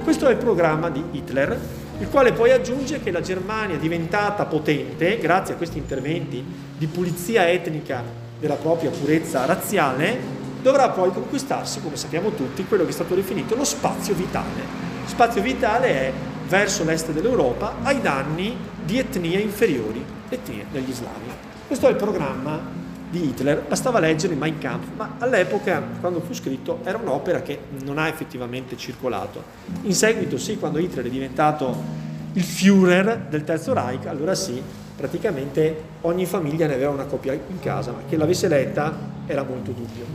Questo 0.04 0.28
è 0.28 0.32
il 0.32 0.38
programma 0.38 0.90
di 0.90 1.04
Hitler, 1.12 1.58
il 1.99 2.10
quale 2.10 2.34
poi 2.34 2.51
aggiunge 2.51 3.01
che 3.01 3.12
la 3.12 3.21
Germania 3.21 3.77
diventata 3.77 4.45
potente, 4.45 5.17
grazie 5.19 5.53
a 5.53 5.58
questi 5.58 5.77
interventi 5.77 6.43
di 6.77 6.88
pulizia 6.88 7.49
etnica 7.49 8.03
della 8.39 8.56
propria 8.56 8.89
purezza 8.89 9.45
razziale, 9.45 10.17
dovrà 10.62 10.89
poi 10.89 11.12
conquistarsi, 11.12 11.82
come 11.82 11.95
sappiamo 11.95 12.32
tutti, 12.32 12.65
quello 12.65 12.84
che 12.84 12.89
è 12.89 12.93
stato 12.93 13.15
definito 13.15 13.56
lo 13.56 13.63
spazio 13.63 14.13
vitale. 14.15 14.91
Spazio 15.06 15.41
vitale 15.41 15.88
è 15.88 16.12
verso 16.47 16.84
l'est 16.84 17.12
dell'Europa 17.12 17.75
ai 17.84 18.01
danni 18.01 18.56
di 18.84 18.97
etnie 18.97 19.39
inferiori, 19.39 20.03
etnie 20.29 20.65
degli 20.71 20.91
slavi. 20.91 21.32
Questo 21.67 21.88
è 21.88 21.91
il 21.91 21.95
programma 21.95 22.82
di 23.13 23.30
Hitler, 23.30 23.62
bastava 23.67 23.99
leggere 23.99 24.34
Mein 24.34 24.58
Kampf, 24.58 24.88
ma 24.97 25.17
all'epoca, 25.19 25.84
quando 25.99 26.19
fu 26.19 26.34
scritto, 26.34 26.80
era 26.84 26.97
un'opera 26.97 27.43
che 27.43 27.60
non 27.84 27.99
ha 27.99 28.08
effettivamente 28.08 28.76
circolato. 28.76 29.43
In 29.84 29.93
seguito, 29.93 30.39
sì, 30.39 30.58
quando 30.58 30.80
Hitler 30.80 31.06
è 31.06 31.10
diventato 31.10 32.02
il 32.34 32.41
Führer 32.41 33.28
del 33.30 33.43
Terzo 33.43 33.71
Reich, 33.71 34.08
allora 34.08 34.34
sì, 34.34 34.60
praticamente 34.95 35.76
ogni 36.02 36.26
famiglia 36.26 36.65
ne 36.65 36.73
aveva 36.73 36.89
una 36.89 37.06
copia 37.06 37.34
in 37.34 37.60
casa, 37.60 37.91
ma 37.91 37.99
che 38.10 38.17
l'avesse 38.17 38.47
letta 38.47 38.91
era 39.28 39.43
molto 39.43 39.69
dubbio. 39.69 40.06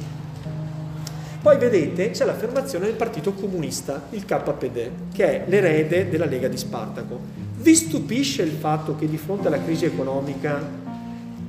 Poi 1.40 1.56
vedete 1.56 2.10
c'è 2.10 2.24
l'affermazione 2.24 2.86
del 2.86 2.96
Partito 2.96 3.32
Comunista, 3.32 4.06
il 4.10 4.24
KPD, 4.24 4.90
che 5.14 5.24
è 5.24 5.48
l'erede 5.48 6.08
della 6.08 6.26
Lega 6.26 6.48
di 6.48 6.56
Spartaco. 6.56 7.20
Vi 7.58 7.74
stupisce 7.76 8.42
il 8.42 8.50
fatto 8.50 8.96
che 8.96 9.08
di 9.08 9.18
fronte 9.18 9.46
alla 9.46 9.62
crisi 9.62 9.84
economica 9.84 10.87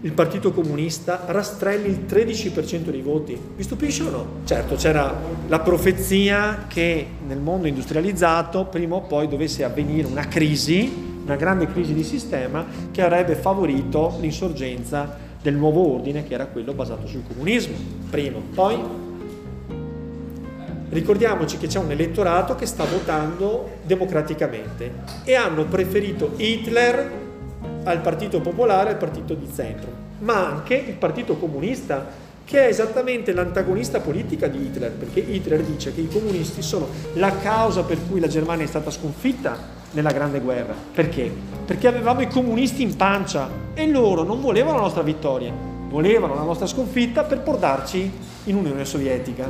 il 0.02 0.14
Partito 0.14 0.54
Comunista 0.54 1.24
rastrelli 1.28 1.90
il 1.90 2.06
13% 2.08 2.90
dei 2.90 3.02
voti? 3.02 3.38
Vi 3.56 3.64
stupisce 3.64 4.04
o 4.04 4.10
no? 4.10 4.28
Certo, 4.46 4.76
c'era 4.76 5.14
la 5.48 5.60
profezia 5.60 6.66
che 6.68 7.06
nel 7.28 7.40
mondo 7.40 7.68
industrializzato 7.68 8.66
prima 8.66 8.96
o 8.96 9.02
poi 9.02 9.28
dovesse 9.28 9.66
avvenire 9.66 10.08
una 10.08 10.28
crisi, 10.28 11.20
una 11.26 11.36
grande 11.36 11.68
crisi 11.68 11.94
di 11.94 12.04
sistema 12.04 12.66
che 12.92 13.02
avrebbe 13.02 13.36
favorito 13.36 14.18
l'insorgenza 14.22 15.18
del 15.42 15.56
nuovo 15.56 15.96
ordine 15.96 16.24
che 16.24 16.34
era 16.34 16.46
quello 16.46 16.74
basato 16.74 17.06
sul 17.06 17.24
comunismo. 17.28 17.76
Primo, 18.10 18.42
poi 18.54 19.08
Ricordiamoci 20.92 21.60
che 21.60 21.68
c'è 21.68 21.78
un 21.78 21.92
elettorato 21.92 22.56
che 22.56 22.66
sta 22.66 22.84
votando 22.84 23.78
democraticamente 23.84 24.92
e 25.24 25.36
hanno 25.36 25.66
preferito 25.66 26.32
Hitler 26.36 27.29
al 27.84 28.02
Partito 28.02 28.42
Popolare 28.42 28.90
e 28.90 28.94
al 28.94 28.98
Partito 28.98 29.34
di 29.34 29.48
Centro, 29.54 29.90
ma 30.20 30.48
anche 30.48 30.76
il 30.76 30.96
Partito 30.96 31.36
Comunista 31.38 32.28
che 32.50 32.66
è 32.66 32.68
esattamente 32.68 33.32
l'antagonista 33.32 34.00
politica 34.00 34.48
di 34.48 34.58
Hitler, 34.58 34.92
perché 34.92 35.20
Hitler 35.20 35.62
dice 35.62 35.94
che 35.94 36.02
i 36.02 36.08
comunisti 36.08 36.64
sono 36.64 36.88
la 37.14 37.38
causa 37.38 37.84
per 37.84 38.00
cui 38.10 38.20
la 38.20 38.28
Germania 38.28 38.66
è 38.66 38.68
stata 38.68 38.90
sconfitta 38.90 39.56
nella 39.92 40.12
Grande 40.12 40.40
Guerra. 40.40 40.74
Perché? 40.94 41.32
Perché 41.66 41.88
avevamo 41.88 42.22
i 42.22 42.28
comunisti 42.28 42.82
in 42.82 42.96
pancia 42.96 43.48
e 43.76 43.88
loro 43.88 44.24
non 44.24 44.42
volevano 44.42 44.78
la 44.78 44.84
nostra 44.84 45.04
vittoria, 45.04 45.54
volevano 45.90 46.34
la 46.34 46.42
nostra 46.42 46.66
sconfitta 46.66 47.24
per 47.24 47.42
portarci 47.42 48.12
in 48.46 48.56
Unione 48.56 48.84
Sovietica. 48.84 49.48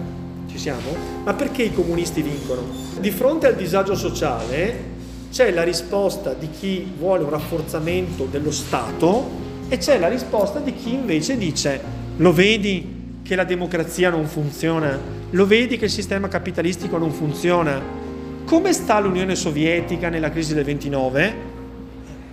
Ci 0.48 0.58
siamo? 0.58 0.94
Ma 1.24 1.34
perché 1.34 1.64
i 1.64 1.74
comunisti 1.74 2.22
vincono? 2.22 2.64
Di 3.00 3.12
fronte 3.12 3.48
al 3.48 3.56
disagio 3.56 3.96
sociale 3.96 4.98
c'è 5.32 5.52
la 5.52 5.64
risposta 5.64 6.34
di 6.34 6.50
chi 6.50 6.92
vuole 6.98 7.24
un 7.24 7.30
rafforzamento 7.30 8.26
dello 8.26 8.52
Stato 8.52 9.30
e 9.68 9.78
c'è 9.78 10.00
la 10.00 10.08
risposta 10.08 10.60
di 10.60 10.74
chi 10.74 10.94
invece 10.94 11.38
dice 11.38 11.82
lo 12.18 12.34
vedi 12.34 12.98
che 13.24 13.36
la 13.36 13.44
democrazia 13.44 14.10
non 14.10 14.26
funziona? 14.26 15.00
Lo 15.30 15.46
vedi 15.46 15.78
che 15.78 15.86
il 15.86 15.92
sistema 15.92 16.28
capitalistico 16.28 16.98
non 16.98 17.12
funziona? 17.12 17.80
Come 18.44 18.74
sta 18.74 19.00
l'Unione 19.00 19.36
Sovietica 19.36 20.10
nella 20.10 20.32
crisi 20.32 20.56
del 20.56 20.64
29? 20.64 21.36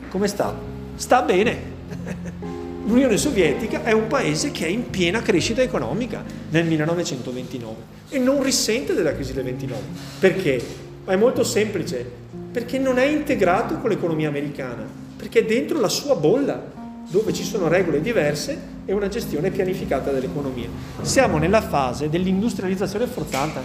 Come 0.09 0.27
sta? 0.27 0.59
Sta 0.95 1.21
bene. 1.21 1.75
L'Unione 2.87 3.19
Sovietica 3.19 3.85
è 3.85 3.93
un 3.93 4.07
paese 4.07 4.51
che 4.51 4.65
è 4.65 4.69
in 4.71 4.89
piena 4.89 5.21
crescita 5.21 5.61
economica 5.61 6.25
nel 6.49 6.65
1929 6.65 7.75
e 8.09 8.19
non 8.19 8.43
risente 8.43 8.95
della 8.95 9.13
crisi 9.13 9.35
del 9.35 9.45
29. 9.45 9.83
Perché? 10.19 10.86
È 11.07 11.15
molto 11.15 11.45
semplice, 11.45 12.05
perché 12.51 12.81
non 12.81 12.99
è 12.99 13.05
integrato 13.05 13.77
con 13.77 13.91
l'economia 13.91 14.29
americana, 14.29 14.85
perché 15.17 15.39
è 15.39 15.45
dentro 15.45 15.79
la 15.79 15.89
sua 15.89 16.17
bolla, 16.17 16.61
dove 17.09 17.33
ci 17.33 17.45
sono 17.45 17.69
regole 17.69 18.01
diverse 18.01 18.59
e 18.85 18.93
una 18.93 19.07
gestione 19.07 19.53
pianificata 19.53 20.11
dell'economia. 20.11 20.67
Siamo 21.03 21.39
nella 21.39 21.61
fase 21.61 22.11
dell'industrializzazione 22.11 23.07
forzata 23.07 23.63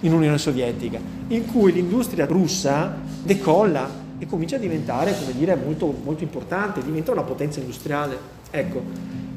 in 0.00 0.14
Unione 0.14 0.38
Sovietica, 0.38 0.98
in 1.28 1.44
cui 1.44 1.72
l'industria 1.72 2.24
russa 2.24 2.96
decolla 3.22 3.86
e 4.18 4.24
comincia 4.24 4.56
a 4.56 4.58
diventare, 4.58 5.14
come 5.18 5.36
dire, 5.36 5.54
molto, 5.56 5.94
molto 6.02 6.22
importante, 6.22 6.82
diventa 6.82 7.12
una 7.12 7.22
potenza 7.22 7.60
industriale. 7.60 8.16
Ecco. 8.50 8.82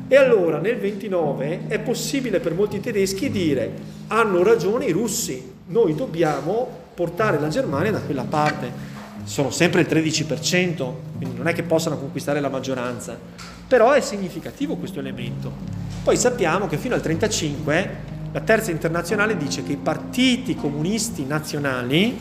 E 0.08 0.16
allora 0.16 0.60
nel 0.60 0.78
29 0.78 1.68
è 1.68 1.80
possibile 1.80 2.40
per 2.40 2.54
molti 2.54 2.80
tedeschi 2.80 3.30
dire 3.30 3.74
hanno 4.08 4.42
ragione 4.42 4.86
i 4.86 4.92
russi, 4.92 5.52
noi 5.68 5.94
dobbiamo 5.94 6.79
portare 7.00 7.40
la 7.40 7.48
Germania 7.48 7.92
da 7.92 8.02
quella 8.02 8.26
parte. 8.26 8.70
Sono 9.24 9.52
sempre 9.52 9.80
il 9.80 9.88
13%, 9.88 10.92
quindi 11.16 11.38
non 11.38 11.48
è 11.48 11.54
che 11.54 11.64
possano 11.64 11.98
conquistare 11.98 12.42
la 12.42 12.50
maggioranza, 12.50 13.18
però 13.66 13.94
è 13.94 14.02
significativo 14.02 14.76
questo 14.76 15.00
elemento. 15.00 15.50
Poi 16.04 16.18
sappiamo 16.18 16.68
che 16.68 16.76
fino 16.76 16.96
al 16.96 17.02
1935 17.02 18.18
la 18.34 18.42
terza 18.42 18.72
internazionale 18.72 19.38
dice 19.38 19.64
che 19.64 19.72
i 19.72 19.78
partiti 19.78 20.56
comunisti 20.56 21.26
nazionali, 21.26 22.20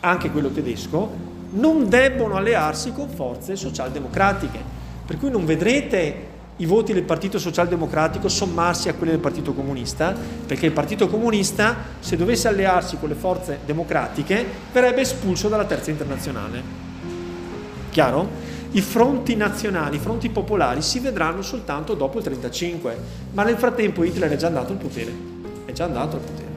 anche 0.00 0.30
quello 0.32 0.50
tedesco, 0.50 1.08
non 1.50 1.88
debbono 1.88 2.34
allearsi 2.34 2.92
con 2.92 3.08
forze 3.10 3.54
socialdemocratiche. 3.54 4.58
Per 5.06 5.18
cui 5.18 5.30
non 5.30 5.44
vedrete 5.44 6.29
i 6.60 6.66
voti 6.66 6.92
del 6.92 7.04
Partito 7.04 7.38
Socialdemocratico 7.38 8.28
sommarsi 8.28 8.88
a 8.88 8.94
quelli 8.94 9.12
del 9.12 9.20
Partito 9.20 9.54
Comunista, 9.54 10.14
perché 10.46 10.66
il 10.66 10.72
Partito 10.72 11.08
Comunista, 11.08 11.74
se 12.00 12.16
dovesse 12.16 12.48
allearsi 12.48 12.98
con 12.98 13.08
le 13.08 13.14
forze 13.14 13.60
democratiche, 13.64 14.44
verrebbe 14.70 15.00
espulso 15.00 15.48
dalla 15.48 15.64
terza 15.64 15.90
internazionale. 15.90 16.62
Chiaro? 17.90 18.28
I 18.72 18.82
fronti 18.82 19.34
nazionali, 19.36 19.96
i 19.96 20.00
fronti 20.00 20.28
popolari 20.28 20.82
si 20.82 21.00
vedranno 21.00 21.42
soltanto 21.42 21.94
dopo 21.94 22.18
il 22.18 22.24
1935, 22.24 22.98
ma 23.32 23.42
nel 23.42 23.56
frattempo 23.56 24.04
Hitler 24.04 24.30
è 24.30 24.36
già 24.36 24.48
andato 24.48 24.72
al 24.72 24.78
potere. 24.78 25.12
È 25.64 25.72
già 25.72 25.84
andato 25.84 26.16
al 26.16 26.22
potere. 26.22 26.48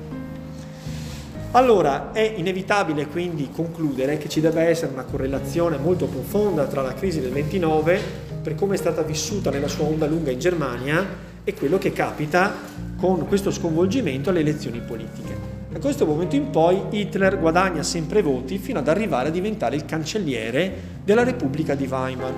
Allora 1.51 2.11
è 2.11 2.33
inevitabile 2.35 3.07
quindi 3.07 3.49
concludere 3.51 4.17
che 4.17 4.27
ci 4.27 4.41
debba 4.41 4.63
essere 4.63 4.91
una 4.91 5.03
correlazione 5.03 5.77
molto 5.77 6.07
profonda 6.07 6.65
tra 6.65 6.81
la 6.81 6.93
crisi 6.93 7.21
del 7.21 7.31
29, 7.31 8.32
per 8.43 8.55
come 8.55 8.75
è 8.75 8.77
stata 8.77 9.01
vissuta 9.01 9.49
nella 9.49 9.69
sua 9.69 9.85
onda 9.85 10.05
lunga 10.05 10.29
in 10.29 10.39
Germania, 10.39 11.31
e 11.45 11.53
quello 11.53 11.77
che 11.77 11.91
capita 11.91 12.53
con 12.97 13.27
questo 13.27 13.51
sconvolgimento 13.51 14.29
alle 14.29 14.41
elezioni 14.41 14.79
politiche. 14.79 15.35
Da 15.69 15.79
questo 15.79 16.05
momento 16.05 16.35
in 16.35 16.51
poi 16.51 16.79
Hitler 16.91 17.39
guadagna 17.39 17.83
sempre 17.83 18.21
voti 18.21 18.57
fino 18.57 18.79
ad 18.79 18.87
arrivare 18.87 19.29
a 19.29 19.31
diventare 19.31 19.75
il 19.75 19.85
cancelliere 19.85 20.71
della 21.03 21.23
Repubblica 21.23 21.73
di 21.73 21.87
Weimar. 21.89 22.33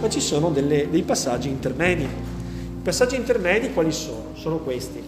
Ma 0.00 0.08
ci 0.08 0.20
sono 0.20 0.50
delle, 0.50 0.88
dei 0.90 1.02
passaggi 1.02 1.48
intermedi. 1.48 2.02
I 2.02 2.82
passaggi 2.82 3.16
intermedi 3.16 3.72
quali 3.72 3.92
sono? 3.92 4.30
Sono 4.34 4.58
questi. 4.58 5.00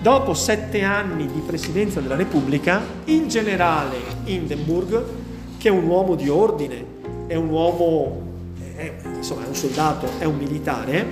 Dopo 0.00 0.34
sette 0.34 0.82
anni 0.82 1.26
di 1.26 1.42
presidenza 1.46 2.00
della 2.00 2.16
Repubblica, 2.16 2.80
il 3.04 3.26
generale 3.28 3.96
Hindenburg, 4.24 5.02
che 5.58 5.68
è 5.68 5.70
un 5.70 5.86
uomo 5.86 6.16
di 6.16 6.28
ordine, 6.28 6.84
è 7.26 7.34
un 7.34 7.50
uomo, 7.50 8.31
è, 8.74 8.92
insomma 9.16 9.44
è 9.44 9.48
un 9.48 9.54
soldato, 9.54 10.08
è 10.18 10.24
un 10.24 10.36
militare, 10.36 11.06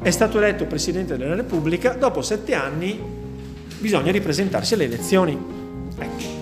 è 0.00 0.10
stato 0.10 0.38
eletto 0.38 0.66
presidente 0.66 1.16
della 1.16 1.34
Repubblica, 1.34 1.92
dopo 1.94 2.22
sette 2.22 2.54
anni 2.54 2.98
bisogna 3.78 4.12
ripresentarsi 4.12 4.74
alle 4.74 4.84
elezioni. 4.84 5.38
Ecco. 5.98 6.40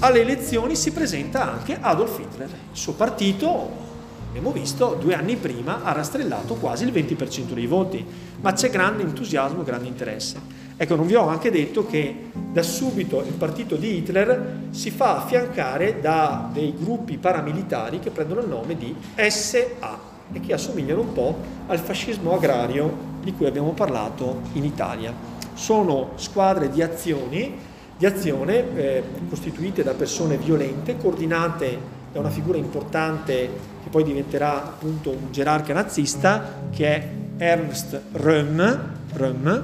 Alle 0.00 0.20
elezioni 0.20 0.76
si 0.76 0.92
presenta 0.92 1.50
anche 1.50 1.78
Adolf 1.80 2.18
Hitler, 2.18 2.48
il 2.48 2.78
suo 2.78 2.92
partito 2.92 3.82
abbiamo 4.28 4.50
visto, 4.50 4.96
due 5.00 5.14
anni 5.14 5.36
prima 5.36 5.84
ha 5.84 5.92
rastrellato 5.92 6.54
quasi 6.54 6.84
il 6.84 6.92
20% 6.92 7.52
dei 7.52 7.66
voti, 7.66 8.04
ma 8.40 8.52
c'è 8.52 8.68
grande 8.68 9.04
entusiasmo, 9.04 9.62
grande 9.62 9.86
interesse. 9.86 10.40
Ecco, 10.76 10.96
non 10.96 11.06
vi 11.06 11.14
ho 11.14 11.28
anche 11.28 11.52
detto 11.52 11.86
che 11.86 12.30
da 12.52 12.62
subito 12.62 13.20
il 13.20 13.34
partito 13.34 13.76
di 13.76 13.98
Hitler 13.98 14.62
si 14.70 14.90
fa 14.90 15.18
affiancare 15.18 16.00
da 16.00 16.50
dei 16.52 16.74
gruppi 16.76 17.16
paramilitari 17.16 18.00
che 18.00 18.10
prendono 18.10 18.40
il 18.40 18.48
nome 18.48 18.76
di 18.76 18.92
SA 19.16 19.98
e 20.32 20.40
che 20.40 20.52
assomigliano 20.52 21.00
un 21.00 21.12
po' 21.12 21.36
al 21.68 21.78
fascismo 21.78 22.34
agrario 22.34 23.12
di 23.22 23.32
cui 23.32 23.46
abbiamo 23.46 23.70
parlato 23.70 24.40
in 24.54 24.64
Italia. 24.64 25.12
Sono 25.54 26.10
squadre 26.16 26.68
di 26.68 26.82
azioni, 26.82 27.56
di 27.96 28.04
azione 28.04 28.74
eh, 28.74 29.02
costituite 29.28 29.84
da 29.84 29.94
persone 29.94 30.36
violente, 30.38 30.96
coordinate 30.96 32.02
da 32.12 32.18
una 32.18 32.30
figura 32.30 32.58
importante 32.58 33.32
che 33.80 33.90
poi 33.90 34.02
diventerà 34.02 34.56
appunto 34.56 35.10
un 35.10 35.30
gerarca 35.30 35.72
nazista, 35.72 36.62
che 36.70 36.86
è 36.86 37.08
Ernst 37.36 38.00
Röhm, 38.14 38.78
Röhm 39.12 39.62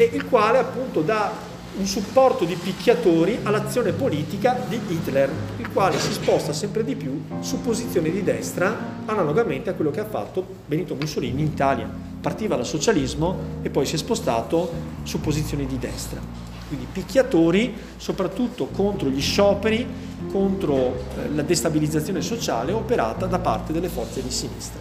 e 0.00 0.08
il 0.14 0.24
quale 0.24 0.56
appunto 0.56 1.02
dà 1.02 1.30
un 1.76 1.86
supporto 1.86 2.46
di 2.46 2.54
picchiatori 2.54 3.40
all'azione 3.42 3.92
politica 3.92 4.58
di 4.66 4.80
Hitler, 4.88 5.30
il 5.58 5.70
quale 5.70 5.98
si 5.98 6.10
sposta 6.12 6.54
sempre 6.54 6.84
di 6.84 6.96
più 6.96 7.22
su 7.40 7.60
posizioni 7.60 8.10
di 8.10 8.22
destra, 8.22 8.74
analogamente 9.04 9.68
a 9.68 9.74
quello 9.74 9.90
che 9.90 10.00
ha 10.00 10.06
fatto 10.06 10.44
Benito 10.64 10.94
Mussolini 10.94 11.42
in 11.42 11.48
Italia. 11.48 11.88
Partiva 12.20 12.56
dal 12.56 12.64
socialismo 12.64 13.58
e 13.60 13.68
poi 13.68 13.84
si 13.84 13.96
è 13.96 13.98
spostato 13.98 14.72
su 15.02 15.20
posizioni 15.20 15.66
di 15.66 15.78
destra. 15.78 16.18
Quindi 16.66 16.86
picchiatori 16.90 17.74
soprattutto 17.98 18.68
contro 18.68 19.10
gli 19.10 19.20
scioperi 19.20 19.86
contro 20.32 20.76
eh, 21.18 21.28
la 21.34 21.42
destabilizzazione 21.42 22.22
sociale 22.22 22.72
operata 22.72 23.26
da 23.26 23.38
parte 23.38 23.74
delle 23.74 23.88
forze 23.88 24.22
di 24.22 24.30
sinistra. 24.30 24.80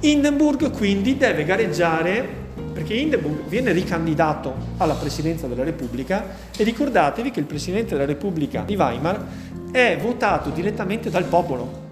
Hindenburg 0.00 0.70
quindi 0.72 1.16
deve 1.16 1.44
gareggiare 1.44 2.44
perché 2.76 2.92
Hindenburg 2.92 3.48
viene 3.48 3.72
ricandidato 3.72 4.54
alla 4.76 4.92
presidenza 4.92 5.46
della 5.46 5.64
Repubblica 5.64 6.26
e 6.54 6.62
ricordatevi 6.62 7.30
che 7.30 7.40
il 7.40 7.46
presidente 7.46 7.94
della 7.94 8.04
Repubblica 8.04 8.64
di 8.66 8.76
Weimar 8.76 9.24
è 9.72 9.96
votato 9.98 10.50
direttamente 10.50 11.08
dal 11.08 11.24
popolo, 11.24 11.84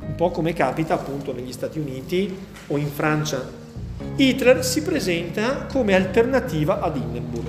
un 0.00 0.14
po' 0.14 0.30
come 0.30 0.52
capita 0.52 0.94
appunto 0.94 1.34
negli 1.34 1.50
Stati 1.50 1.80
Uniti 1.80 2.32
o 2.68 2.76
in 2.76 2.86
Francia. 2.86 3.44
Hitler 4.14 4.64
si 4.64 4.82
presenta 4.82 5.66
come 5.66 5.96
alternativa 5.96 6.78
ad 6.78 6.96
Hindenburg. 6.96 7.48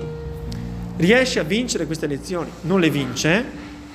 Riesce 0.98 1.38
a 1.40 1.44
vincere 1.44 1.86
queste 1.86 2.06
elezioni, 2.06 2.50
non 2.62 2.80
le 2.80 2.90
vince, 2.90 3.46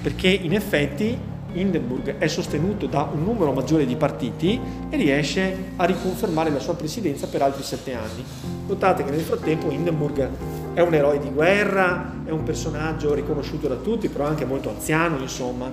perché 0.00 0.28
in 0.28 0.54
effetti 0.54 1.18
Hindenburg 1.58 2.18
è 2.18 2.26
sostenuto 2.26 2.86
da 2.86 3.08
un 3.12 3.24
numero 3.24 3.52
maggiore 3.52 3.86
di 3.86 3.96
partiti 3.96 4.60
e 4.88 4.96
riesce 4.96 5.56
a 5.76 5.84
riconfermare 5.84 6.50
la 6.50 6.58
sua 6.58 6.74
presidenza 6.74 7.26
per 7.26 7.42
altri 7.42 7.62
sette 7.62 7.94
anni. 7.94 8.24
Notate 8.66 9.04
che 9.04 9.10
nel 9.10 9.20
frattempo 9.20 9.70
Hindenburg 9.70 10.28
è 10.74 10.80
un 10.80 10.94
eroe 10.94 11.18
di 11.18 11.30
guerra, 11.30 12.22
è 12.24 12.30
un 12.30 12.42
personaggio 12.42 13.14
riconosciuto 13.14 13.68
da 13.68 13.76
tutti, 13.76 14.08
però 14.08 14.26
anche 14.26 14.44
molto 14.44 14.68
anziano, 14.68 15.18
insomma, 15.18 15.72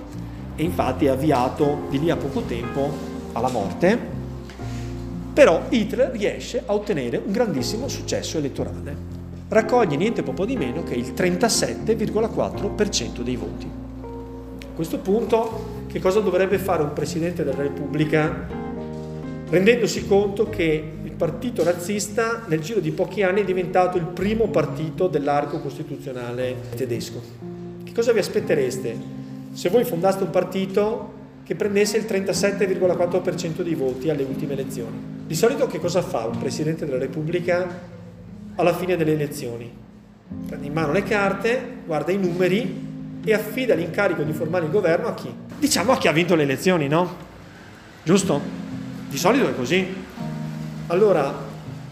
e 0.56 0.62
infatti 0.62 1.06
è 1.06 1.10
avviato 1.10 1.82
di 1.90 2.00
lì 2.00 2.10
a 2.10 2.16
poco 2.16 2.42
tempo 2.42 2.90
alla 3.32 3.48
morte. 3.48 4.12
Però 5.34 5.62
Hitler 5.68 6.12
riesce 6.12 6.62
a 6.64 6.72
ottenere 6.72 7.20
un 7.24 7.32
grandissimo 7.32 7.88
successo 7.88 8.38
elettorale. 8.38 9.12
Raccoglie 9.48 9.96
niente 9.96 10.22
poco 10.22 10.46
di 10.46 10.56
meno 10.56 10.84
che 10.84 10.94
il 10.94 11.12
37,4% 11.12 13.20
dei 13.20 13.36
voti. 13.36 13.68
A 14.62 14.74
questo 14.74 14.98
punto 14.98 15.73
che 15.94 16.00
cosa 16.00 16.18
dovrebbe 16.18 16.58
fare 16.58 16.82
un 16.82 16.92
Presidente 16.92 17.44
della 17.44 17.62
Repubblica 17.62 18.48
rendendosi 19.48 20.08
conto 20.08 20.50
che 20.50 20.92
il 21.04 21.12
partito 21.12 21.62
razzista 21.62 22.42
nel 22.48 22.58
giro 22.58 22.80
di 22.80 22.90
pochi 22.90 23.22
anni 23.22 23.42
è 23.42 23.44
diventato 23.44 23.96
il 23.96 24.06
primo 24.06 24.48
partito 24.48 25.06
dell'arco 25.06 25.60
costituzionale 25.60 26.56
tedesco? 26.74 27.22
Che 27.84 27.92
cosa 27.92 28.10
vi 28.10 28.18
aspettereste 28.18 28.96
se 29.52 29.68
voi 29.68 29.84
fondaste 29.84 30.24
un 30.24 30.30
partito 30.30 31.12
che 31.44 31.54
prendesse 31.54 31.96
il 31.96 32.06
37,4% 32.06 33.62
dei 33.62 33.76
voti 33.76 34.10
alle 34.10 34.24
ultime 34.24 34.54
elezioni? 34.54 34.96
Di 35.24 35.34
solito 35.36 35.68
che 35.68 35.78
cosa 35.78 36.02
fa 36.02 36.26
un 36.26 36.38
Presidente 36.38 36.86
della 36.86 36.98
Repubblica 36.98 37.68
alla 38.56 38.74
fine 38.74 38.96
delle 38.96 39.12
elezioni? 39.12 39.72
Prende 40.44 40.66
in 40.66 40.72
mano 40.72 40.90
le 40.90 41.04
carte, 41.04 41.82
guarda 41.86 42.10
i 42.10 42.18
numeri 42.18 42.93
e 43.24 43.32
affida 43.32 43.74
l'incarico 43.74 44.22
di 44.22 44.32
formare 44.32 44.66
il 44.66 44.70
governo 44.70 45.08
a 45.08 45.14
chi? 45.14 45.32
Diciamo 45.58 45.92
a 45.92 45.98
chi 45.98 46.08
ha 46.08 46.12
vinto 46.12 46.34
le 46.34 46.42
elezioni, 46.42 46.88
no? 46.88 47.16
Giusto? 48.02 48.40
Di 49.08 49.16
solito 49.16 49.48
è 49.48 49.54
così. 49.54 50.02
Allora, 50.88 51.32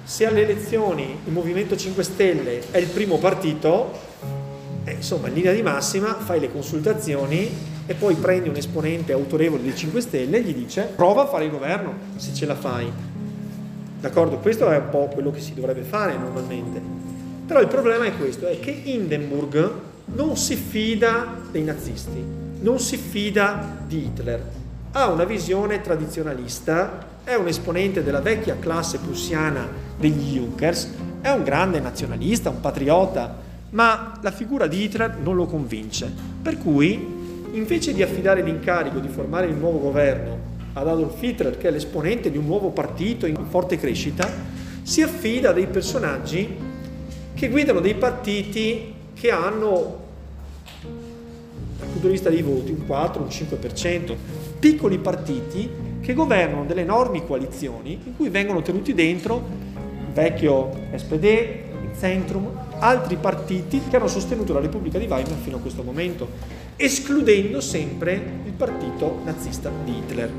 se 0.05 0.27
alle 0.27 0.43
elezioni 0.43 1.19
il 1.25 1.33
Movimento 1.33 1.77
5 1.77 2.03
Stelle 2.03 2.71
è 2.71 2.77
il 2.77 2.89
primo 2.89 3.17
partito, 3.19 3.99
eh, 4.85 4.93
insomma 4.93 5.29
in 5.29 5.35
linea 5.35 5.53
di 5.53 5.63
massima 5.63 6.15
fai 6.15 6.41
le 6.41 6.53
consultazioni 6.53 7.51
e 7.87 7.95
poi 7.95 8.15
prendi 8.15 8.49
un 8.49 8.57
esponente 8.57 9.13
autorevole 9.13 9.63
dei 9.63 9.75
5 9.75 10.01
Stelle 10.01 10.39
e 10.39 10.43
gli 10.43 10.55
dice 10.55 10.93
prova 10.95 11.23
a 11.23 11.27
fare 11.27 11.45
il 11.45 11.51
governo 11.51 11.95
se 12.17 12.35
ce 12.35 12.45
la 12.45 12.55
fai. 12.55 12.93
D'accordo? 14.01 14.39
Questo 14.39 14.69
è 14.69 14.77
un 14.77 14.89
po' 14.91 15.09
quello 15.13 15.31
che 15.31 15.41
si 15.41 15.55
dovrebbe 15.55 15.83
fare 15.83 16.17
normalmente. 16.19 16.81
Però 17.47 17.61
il 17.61 17.69
problema 17.69 18.05
è 18.05 18.17
questo, 18.17 18.49
è 18.49 18.59
che 18.59 18.71
Hindenburg 18.71 19.91
non 20.15 20.37
si 20.37 20.57
fida 20.57 21.41
dei 21.51 21.63
nazisti, 21.63 22.23
non 22.61 22.79
si 22.79 22.97
fida 22.97 23.79
di 23.87 24.05
Hitler, 24.05 24.45
ha 24.93 25.09
una 25.09 25.25
visione 25.25 25.81
tradizionalista, 25.81 27.11
è 27.25 27.35
un 27.35 27.49
esponente 27.49 28.03
della 28.03 28.21
vecchia 28.21 28.59
classe 28.59 28.99
prussiana 28.99 29.67
degli 29.97 30.35
Junkers, 30.35 30.91
è 31.23 31.31
un 31.31 31.43
grande 31.45 31.81
nazionalista, 31.81 32.51
un 32.51 32.61
patriota, 32.61 33.39
ma 33.71 34.19
la 34.21 34.31
figura 34.31 34.67
di 34.67 34.83
Hitler 34.83 35.17
non 35.17 35.35
lo 35.35 35.47
convince. 35.47 36.13
Per 36.43 36.59
cui, 36.59 36.93
invece 37.53 37.95
di 37.95 38.03
affidare 38.03 38.43
l'incarico 38.43 38.99
di 38.99 39.09
formare 39.09 39.47
il 39.47 39.55
nuovo 39.55 39.79
governo 39.79 40.51
ad 40.75 40.89
Adolf 40.89 41.23
Hitler, 41.23 41.57
che 41.57 41.69
è 41.69 41.71
l'esponente 41.71 42.31
di 42.31 42.37
un 42.37 42.45
nuovo 42.45 42.69
partito 42.69 43.25
in 43.25 43.37
forte 43.49 43.79
crescita, 43.79 44.29
si 44.83 45.01
affida 45.01 45.51
a 45.51 45.53
dei 45.53 45.69
personaggi 45.69 46.55
che 47.35 47.49
guidano 47.49 47.81
dei 47.81 47.95
partiti 47.95 48.93
che 49.15 49.31
hanno 49.31 50.02
punto 51.93 52.07
di 52.07 52.13
vista 52.13 52.31
dei 52.31 52.43
voti 52.43 52.71
un 52.73 52.87
4, 52.87 53.23
un 53.23 53.29
5%, 53.29 54.17
piccoli 54.59 54.99
partiti 54.99 55.71
che 56.01 56.15
governano 56.15 56.65
delle 56.65 56.81
enormi 56.81 57.25
coalizioni 57.25 57.99
in 58.05 58.17
cui 58.17 58.29
vengono 58.29 58.63
tenuti 58.63 58.93
dentro 58.93 59.43
il 60.07 60.13
vecchio 60.13 60.71
SPD, 60.97 61.25
il 61.25 61.91
Centrum, 61.99 62.49
altri 62.79 63.17
partiti 63.17 63.81
che 63.89 63.97
hanno 63.97 64.09
sostenuto 64.09 64.53
la 64.53 64.61
Repubblica 64.61 64.99
di 64.99 65.07
Weimar 65.07 65.37
fino 65.41 65.57
a 65.59 65.61
questo 65.61 65.83
momento, 65.83 66.29
escludendo 66.77 67.61
sempre 67.61 68.21
il 68.45 68.53
partito 68.53 69.21
nazista 69.25 69.71
di 69.85 69.97
Hitler. 69.99 70.31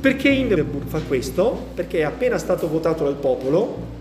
Perché 0.00 0.28
Hindenburg 0.28 0.86
fa 0.86 1.00
questo? 1.00 1.68
Perché 1.74 1.98
è 1.98 2.02
appena 2.02 2.38
stato 2.38 2.68
votato 2.68 3.04
dal 3.04 3.16
popolo 3.16 3.94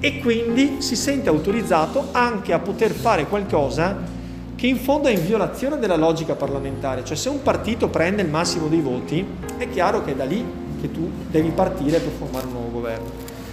e 0.00 0.18
quindi 0.20 0.76
si 0.78 0.96
sente 0.96 1.28
autorizzato 1.28 2.08
anche 2.12 2.52
a 2.52 2.58
poter 2.58 2.92
fare 2.92 3.26
qualcosa 3.26 4.18
che 4.60 4.66
in 4.66 4.76
fondo 4.76 5.08
è 5.08 5.12
in 5.12 5.24
violazione 5.24 5.78
della 5.78 5.96
logica 5.96 6.34
parlamentare, 6.34 7.02
cioè 7.02 7.16
se 7.16 7.30
un 7.30 7.40
partito 7.40 7.88
prende 7.88 8.20
il 8.20 8.28
massimo 8.28 8.66
dei 8.66 8.82
voti 8.82 9.26
è 9.56 9.66
chiaro 9.70 10.04
che 10.04 10.12
è 10.12 10.14
da 10.14 10.26
lì 10.26 10.44
che 10.78 10.92
tu 10.92 11.10
devi 11.30 11.48
partire 11.48 11.98
per 11.98 12.12
formare 12.12 12.44
un 12.44 12.52
nuovo 12.52 12.70
governo. 12.72 13.08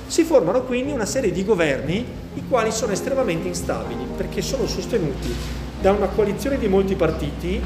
Si 0.05 0.25
formano 0.25 0.63
quindi 0.63 0.91
una 0.91 1.05
serie 1.05 1.31
di 1.31 1.45
governi 1.45 2.05
i 2.33 2.43
quali 2.49 2.73
sono 2.73 2.91
estremamente 2.91 3.47
instabili 3.47 4.05
perché 4.17 4.41
sono 4.41 4.67
sostenuti 4.67 5.33
da 5.79 5.93
una 5.93 6.07
coalizione 6.07 6.57
di 6.57 6.67
molti 6.67 6.95
partiti 6.95 7.61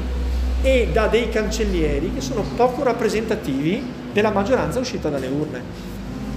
e 0.62 0.88
da 0.92 1.08
dei 1.08 1.28
cancellieri 1.28 2.14
che 2.14 2.20
sono 2.20 2.44
poco 2.54 2.84
rappresentativi 2.84 3.82
della 4.12 4.30
maggioranza 4.30 4.78
uscita 4.78 5.08
dalle 5.08 5.26
urne, 5.26 5.60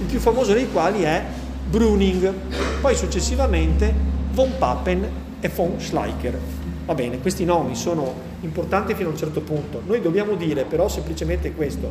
il 0.00 0.06
più 0.06 0.18
famoso 0.18 0.52
dei 0.54 0.68
quali 0.72 1.02
è 1.02 1.22
Bruning, 1.70 2.32
poi 2.80 2.96
successivamente 2.96 3.94
von 4.32 4.50
Papen 4.58 5.08
e 5.38 5.48
von 5.54 5.78
Schleicher. 5.78 6.65
Va 6.86 6.94
bene, 6.94 7.20
questi 7.20 7.44
nomi 7.44 7.74
sono 7.74 8.14
importanti 8.42 8.94
fino 8.94 9.08
a 9.08 9.10
un 9.12 9.18
certo 9.18 9.40
punto. 9.40 9.82
Noi 9.84 10.00
dobbiamo 10.00 10.34
dire 10.36 10.62
però 10.64 10.88
semplicemente 10.88 11.52
questo, 11.52 11.90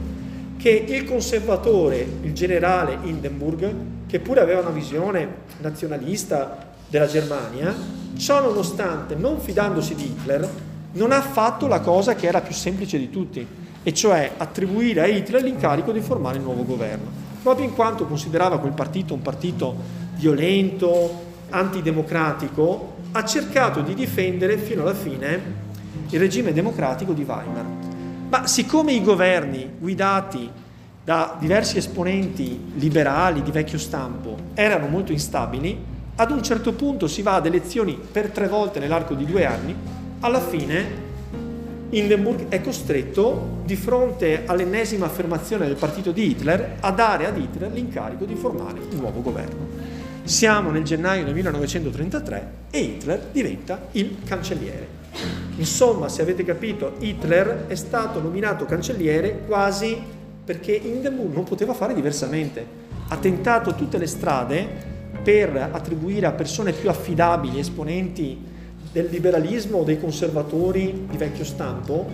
che 0.58 0.70
il 0.70 1.04
conservatore, 1.04 2.08
il 2.22 2.32
generale 2.32 3.00
Hindenburg, 3.04 3.74
che 4.08 4.22
pure 4.22 4.40
aveva 4.40 4.62
una 4.62 4.70
visione 4.70 5.28
nazionalista 5.60 6.74
della 6.88 7.08
Germania, 7.08 7.76
ciò 8.16 8.42
nonostante, 8.42 9.16
non 9.16 9.42
fidandosi 9.42 9.96
di 9.96 10.06
Hitler, 10.06 10.50
non 10.94 11.12
ha 11.12 11.22
fatto 11.22 11.68
la 11.68 11.82
cosa 11.82 12.16
che 12.16 12.28
era 12.28 12.40
più 12.40 12.54
semplice 12.54 12.98
di 12.98 13.10
tutti, 13.10 13.46
e 13.84 13.94
cioè 13.94 14.32
attribuire 14.38 15.02
a 15.02 15.08
Hitler 15.08 15.44
l'incarico 15.44 15.92
di 15.92 16.00
formare 16.00 16.38
il 16.38 16.44
nuovo 16.44 16.64
governo. 16.64 17.12
Proprio 17.44 17.68
in 17.68 17.74
quanto 17.74 18.06
considerava 18.06 18.60
quel 18.60 18.72
partito 18.72 19.14
un 19.14 19.22
partito 19.22 19.76
violento, 20.16 21.24
antidemocratico, 21.50 22.94
ha 23.16 23.24
cercato 23.24 23.80
di 23.80 23.94
difendere 23.94 24.58
fino 24.58 24.82
alla 24.82 24.94
fine 24.94 25.64
il 26.10 26.20
regime 26.20 26.52
democratico 26.52 27.14
di 27.14 27.24
Weimar. 27.24 27.66
Ma 28.28 28.46
siccome 28.46 28.92
i 28.92 29.02
governi 29.02 29.72
guidati 29.80 30.52
da 31.02 31.38
diversi 31.40 31.78
esponenti 31.78 32.74
liberali 32.76 33.42
di 33.42 33.52
vecchio 33.52 33.78
stampo 33.78 34.36
erano 34.54 34.88
molto 34.88 35.14
instabili, 35.14 35.94
ad 36.16 36.32
un 36.32 36.44
certo 36.44 36.74
punto 36.74 37.08
si 37.08 37.22
va 37.22 37.36
ad 37.36 37.46
elezioni 37.46 37.98
per 38.12 38.32
tre 38.32 38.50
volte 38.50 38.80
nell'arco 38.80 39.14
di 39.14 39.26
due 39.26 39.46
anni, 39.46 39.74
alla 40.20 40.42
fine 40.42 41.04
Hindenburg 41.92 42.50
è 42.50 42.60
costretto, 42.60 43.62
di 43.64 43.78
fronte 43.78 44.44
all'ennesima 44.46 45.06
affermazione 45.06 45.68
del 45.68 45.78
partito 45.78 46.12
di 46.12 46.32
Hitler, 46.32 46.78
a 46.82 46.92
dare 46.92 47.28
ad 47.28 47.38
Hitler 47.38 47.72
l'incarico 47.72 48.26
di 48.26 48.36
formare 48.36 48.80
un 48.80 48.98
nuovo 48.98 49.22
governo. 49.22 49.95
Siamo 50.26 50.72
nel 50.72 50.82
gennaio 50.82 51.24
del 51.24 51.36
1933 51.36 52.52
e 52.72 52.80
Hitler 52.80 53.28
diventa 53.32 53.90
il 53.92 54.18
cancelliere. 54.26 54.88
Insomma, 55.58 56.10
se 56.10 56.24
avete 56.24 56.44
capito, 56.44 56.94
Hitler 56.98 57.66
è 57.68 57.76
stato 57.76 58.20
nominato 58.20 58.66
cancelliere 58.66 59.44
quasi 59.46 59.96
perché 60.44 60.72
Hindenburg 60.72 61.32
non 61.32 61.44
poteva 61.44 61.76
fare 61.76 61.94
diversamente. 61.94 62.66
Ha 63.08 63.18
tentato 63.18 63.76
tutte 63.76 64.00
le 64.00 64.08
strade 64.08 64.68
per 65.22 65.70
attribuire 65.72 66.26
a 66.26 66.32
persone 66.32 66.72
più 66.72 66.90
affidabili, 66.90 67.60
esponenti 67.60 68.36
del 68.92 69.10
liberalismo 69.12 69.78
o 69.78 69.84
dei 69.84 70.00
conservatori 70.00 71.06
di 71.08 71.18
vecchio 71.18 71.46
stampo, 71.46 72.10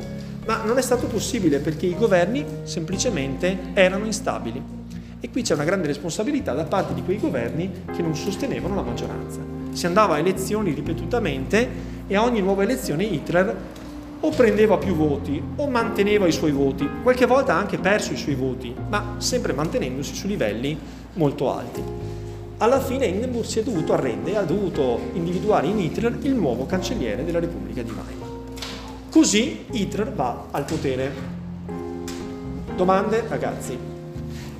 ma 0.45 0.63
non 0.65 0.78
è 0.78 0.82
stato 0.82 1.08
possibile 1.08 1.60
perché 1.60 1.86
i 1.86 1.95
governi 1.95 2.45
semplicemente 2.63 3.58
erano 3.74 4.04
instabili. 4.04 4.81
E 5.24 5.30
qui 5.30 5.44
c'è 5.44 5.54
una 5.54 5.64
grande 5.64 5.86
responsabilità 5.86 6.54
da 6.54 6.64
parte 6.64 6.96
di 6.96 7.04
quei 7.04 7.20
governi 7.20 7.84
che 7.94 8.02
non 8.02 8.16
sostenevano 8.16 8.74
la 8.74 8.82
maggioranza. 8.82 9.40
Si 9.72 9.86
andava 9.86 10.16
a 10.16 10.18
elezioni 10.18 10.74
ripetutamente 10.74 11.70
e 12.08 12.16
a 12.16 12.24
ogni 12.24 12.42
nuova 12.42 12.64
elezione 12.64 13.04
Hitler 13.04 13.56
o 14.20 14.30
prendeva 14.32 14.80
più 14.80 14.96
voti 14.96 15.42
o 15.58 15.70
manteneva 15.70 16.26
i 16.26 16.32
suoi 16.32 16.52
voti, 16.52 16.90
qualche 17.04 17.28
volta 17.28 17.54
ha 17.54 17.58
anche 17.58 17.78
perso 17.78 18.14
i 18.14 18.18
suoi 18.18 18.34
voti, 18.34 18.74
ma 18.90 19.16
sempre 19.18 19.54
mantenendosi 19.54 20.16
su 20.16 20.26
livelli 20.26 20.78
molto 21.14 21.54
alti. 21.54 21.84
Alla 22.58 22.80
fine 22.80 23.06
Hindenburg 23.06 23.46
si 23.46 23.60
è 23.60 23.64
dovuto 23.64 23.94
arrendere 23.94 24.36
e 24.36 24.40
ha 24.40 24.44
dovuto 24.44 25.00
individuare 25.14 25.68
in 25.68 25.80
Hitler 25.80 26.18
il 26.22 26.34
nuovo 26.34 26.66
cancelliere 26.66 27.24
della 27.24 27.40
Repubblica 27.40 27.84
di 27.84 27.90
Weimar. 27.92 28.30
Così 29.12 29.66
Hitler 29.70 30.12
va 30.14 30.46
al 30.50 30.66
potere. 30.66 31.14
Domande, 32.76 33.24
ragazzi? 33.28 33.91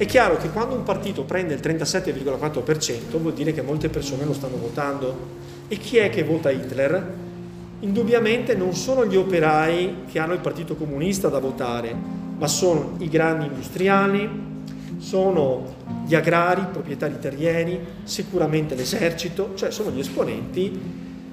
È 0.02 0.08
chiaro 0.08 0.38
che 0.38 0.50
quando 0.50 0.74
un 0.74 0.82
partito 0.82 1.26
prende 1.26 1.54
il 1.54 1.60
37,4% 1.60 3.20
vuol 3.20 3.36
dire 3.36 3.54
che 3.54 3.62
molte 3.62 3.88
persone 3.88 4.26
lo 4.26 4.34
stanno 4.34 4.58
votando. 4.58 5.16
E 5.68 5.78
chi 5.78 5.98
è 5.98 6.10
che 6.10 6.24
vota 6.24 6.50
Hitler? 6.50 7.14
Indubbiamente 7.82 8.56
non 8.56 8.74
sono 8.74 9.06
gli 9.06 9.16
operai 9.16 10.06
che 10.12 10.18
hanno 10.18 10.34
il 10.34 10.40
Partito 10.40 10.76
Comunista 10.76 11.28
da 11.28 11.38
votare, 11.38 11.96
ma 12.36 12.48
sono 12.48 12.96
i 12.98 13.10
grandi 13.10 13.46
industriali, 13.46 14.28
sono 14.98 15.76
gli 16.08 16.16
agrari, 16.16 16.66
proprietari 16.72 17.20
terrieri, 17.20 17.80
sicuramente 18.02 18.74
l'esercito, 18.74 19.52
cioè 19.54 19.70
sono 19.70 19.92
gli 19.92 20.00
esponenti 20.00 20.82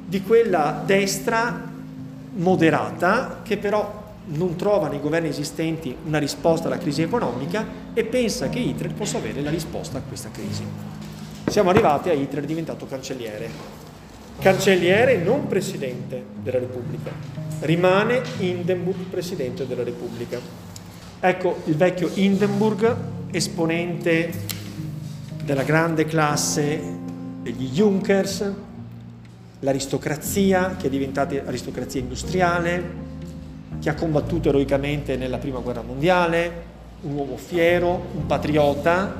di 0.04 0.20
quella 0.20 0.82
destra 0.84 1.70
moderata 2.34 3.40
che 3.42 3.56
però 3.56 3.97
non 4.30 4.56
trova 4.56 4.88
nei 4.88 5.00
governi 5.00 5.28
esistenti 5.28 5.96
una 6.04 6.18
risposta 6.18 6.66
alla 6.66 6.78
crisi 6.78 7.02
economica 7.02 7.66
e 7.94 8.04
pensa 8.04 8.48
che 8.48 8.58
Hitler 8.58 8.92
possa 8.92 9.18
avere 9.18 9.40
la 9.40 9.50
risposta 9.50 9.98
a 9.98 10.02
questa 10.02 10.30
crisi. 10.30 10.64
Siamo 11.46 11.70
arrivati 11.70 12.10
a 12.10 12.12
Hitler 12.12 12.44
diventato 12.44 12.86
cancelliere. 12.86 13.76
Cancelliere 14.38 15.16
non 15.16 15.46
presidente 15.46 16.22
della 16.42 16.58
Repubblica, 16.58 17.10
rimane 17.60 18.22
Hindenburg 18.38 19.06
presidente 19.10 19.66
della 19.66 19.82
Repubblica. 19.82 20.38
Ecco 21.20 21.62
il 21.64 21.74
vecchio 21.74 22.10
Hindenburg, 22.14 22.96
esponente 23.30 24.30
della 25.42 25.64
grande 25.64 26.04
classe 26.04 26.80
degli 27.42 27.70
Junkers, 27.70 28.52
l'aristocrazia 29.60 30.76
che 30.76 30.86
è 30.86 30.90
diventata 30.90 31.34
aristocrazia 31.44 32.00
industriale, 32.00 33.07
che 33.80 33.88
ha 33.88 33.94
combattuto 33.94 34.48
eroicamente 34.48 35.16
nella 35.16 35.38
prima 35.38 35.60
guerra 35.60 35.82
mondiale, 35.82 36.76
un 37.02 37.14
uomo 37.14 37.36
fiero, 37.36 38.06
un 38.14 38.26
patriota, 38.26 39.14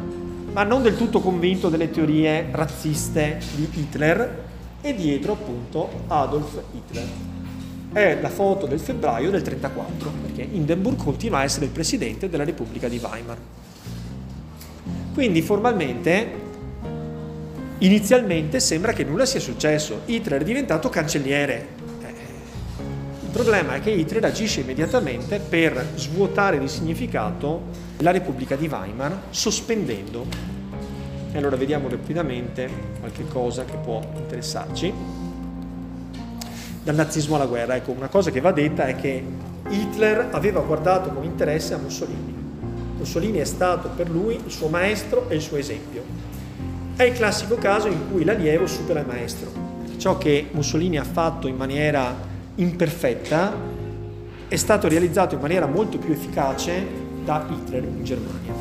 ma 0.53 0.63
non 0.65 0.83
del 0.83 0.97
tutto 0.97 1.21
convinto 1.21 1.69
delle 1.69 1.91
teorie 1.91 2.49
razziste 2.51 3.39
di 3.55 3.69
Hitler 3.73 4.45
e 4.81 4.95
dietro 4.95 5.33
appunto 5.33 5.89
Adolf 6.09 6.61
Hitler. 6.73 7.07
È 7.93 8.19
la 8.21 8.29
foto 8.29 8.67
del 8.67 8.81
febbraio 8.81 9.31
del 9.31 9.43
1934, 9.43 10.11
perché 10.23 10.43
Hindenburg 10.43 10.97
continua 10.97 11.39
a 11.39 11.45
essere 11.45 11.67
il 11.67 11.71
presidente 11.71 12.29
della 12.29 12.45
Repubblica 12.45 12.89
di 12.89 13.01
Weimar. 13.03 13.39
Quindi 15.15 15.43
formalmente 15.43 16.47
inizialmente 17.79 18.61
sembra 18.61 18.93
che 18.93 19.05
nulla 19.05 19.27
sia 19.27 19.41
successo. 19.41 20.03
Hitler 20.07 20.43
è 20.43 20.45
diventato 20.45 20.89
cancelliere. 20.89 21.78
Il 23.29 23.35
problema 23.35 23.75
è 23.75 23.81
che 23.81 23.91
Hitler 23.91 24.25
agisce 24.25 24.61
immediatamente 24.61 25.39
per 25.39 25.87
svuotare 25.97 26.59
di 26.59 26.67
significato 26.67 27.65
la 27.99 28.11
Repubblica 28.11 28.57
di 28.57 28.67
Weimar, 28.67 29.25
sospendendo. 29.29 30.25
E 31.31 31.37
allora 31.37 31.57
vediamo 31.57 31.91
rapidamente 31.91 32.71
qualche 32.99 33.29
cosa 33.29 33.67
che 33.67 33.77
può 33.77 34.01
interessarci. 34.17 34.93
Dal 36.83 36.95
nazismo 36.95 37.35
alla 37.35 37.45
guerra, 37.45 37.77
ecco, 37.77 37.91
una 37.91 38.09
cosa 38.09 38.31
che 38.31 38.41
va 38.41 38.51
detta 38.51 38.87
è 38.87 38.97
che 38.97 39.23
Hitler 39.69 40.29
aveva 40.31 40.61
guardato 40.61 41.11
con 41.11 41.23
interesse 41.23 41.75
a 41.75 41.77
Mussolini. 41.77 42.35
Mussolini 42.97 43.39
è 43.39 43.45
stato 43.45 43.91
per 43.91 44.09
lui 44.09 44.41
il 44.43 44.51
suo 44.51 44.69
maestro 44.69 45.29
e 45.29 45.35
il 45.35 45.43
suo 45.43 45.59
esempio. 45.59 46.03
È 46.97 47.03
il 47.03 47.13
classico 47.13 47.57
caso 47.57 47.89
in 47.89 48.11
cui 48.11 48.25
l'allievo 48.25 48.67
supera 48.67 49.01
il 49.01 49.07
maestro. 49.07 49.51
Ciò 49.99 50.17
che 50.17 50.49
Mussolini 50.53 50.97
ha 50.97 51.05
fatto 51.05 51.47
in 51.47 51.57
maniera 51.57 52.28
imperfetta 52.59 53.55
è 54.49 54.57
stato 54.57 54.89
realizzato 54.89 55.35
in 55.35 55.41
maniera 55.41 55.67
molto 55.67 55.99
più 55.99 56.13
efficace 56.13 56.87
da 57.25 57.47
Hitler 57.49 57.85
in 57.85 58.03
Germania. 58.03 58.53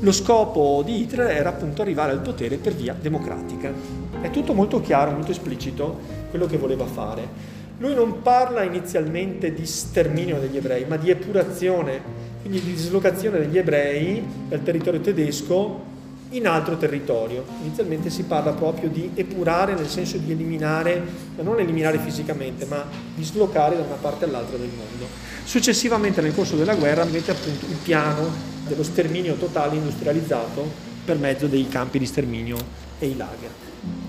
Lo 0.00 0.12
scopo 0.12 0.82
di 0.84 1.02
Hitler 1.02 1.30
era 1.30 1.50
appunto 1.50 1.82
arrivare 1.82 2.12
al 2.12 2.20
potere 2.20 2.56
per 2.56 2.74
via 2.74 2.94
democratica. 2.98 3.72
È 4.20 4.30
tutto 4.30 4.54
molto 4.54 4.80
chiaro, 4.80 5.12
molto 5.12 5.30
esplicito 5.30 5.98
quello 6.30 6.46
che 6.46 6.56
voleva 6.56 6.84
fare. 6.86 7.54
Lui 7.78 7.94
non 7.94 8.22
parla 8.22 8.62
inizialmente 8.62 9.52
di 9.52 9.64
sterminio 9.64 10.40
degli 10.40 10.56
ebrei, 10.56 10.84
ma 10.86 10.96
di 10.96 11.10
epurazione, 11.10 12.00
quindi 12.40 12.60
di 12.60 12.72
dislocazione 12.72 13.38
degli 13.38 13.58
ebrei 13.58 14.22
dal 14.48 14.62
territorio 14.62 15.00
tedesco 15.00 15.94
in 16.36 16.46
altro 16.46 16.76
territorio. 16.76 17.44
Inizialmente 17.62 18.10
si 18.10 18.22
parla 18.24 18.52
proprio 18.52 18.88
di 18.88 19.10
epurare 19.14 19.74
nel 19.74 19.88
senso 19.88 20.18
di 20.18 20.32
eliminare, 20.32 21.02
ma 21.36 21.42
non 21.42 21.58
eliminare 21.58 21.98
fisicamente, 21.98 22.64
ma 22.66 22.84
dislocare 23.14 23.76
da 23.76 23.82
una 23.82 23.94
parte 23.94 24.24
all'altra 24.24 24.56
del 24.56 24.70
mondo. 24.74 25.06
Successivamente 25.44 26.20
nel 26.20 26.34
corso 26.34 26.56
della 26.56 26.74
guerra 26.74 27.04
mette 27.04 27.30
appunto 27.30 27.66
il 27.66 27.76
piano 27.82 28.54
dello 28.66 28.82
sterminio 28.82 29.34
totale 29.34 29.76
industrializzato 29.76 30.68
per 31.04 31.18
mezzo 31.18 31.46
dei 31.46 31.68
campi 31.68 31.98
di 31.98 32.06
sterminio 32.06 32.56
e 32.98 33.06
i 33.06 33.16
lager. 33.16 34.05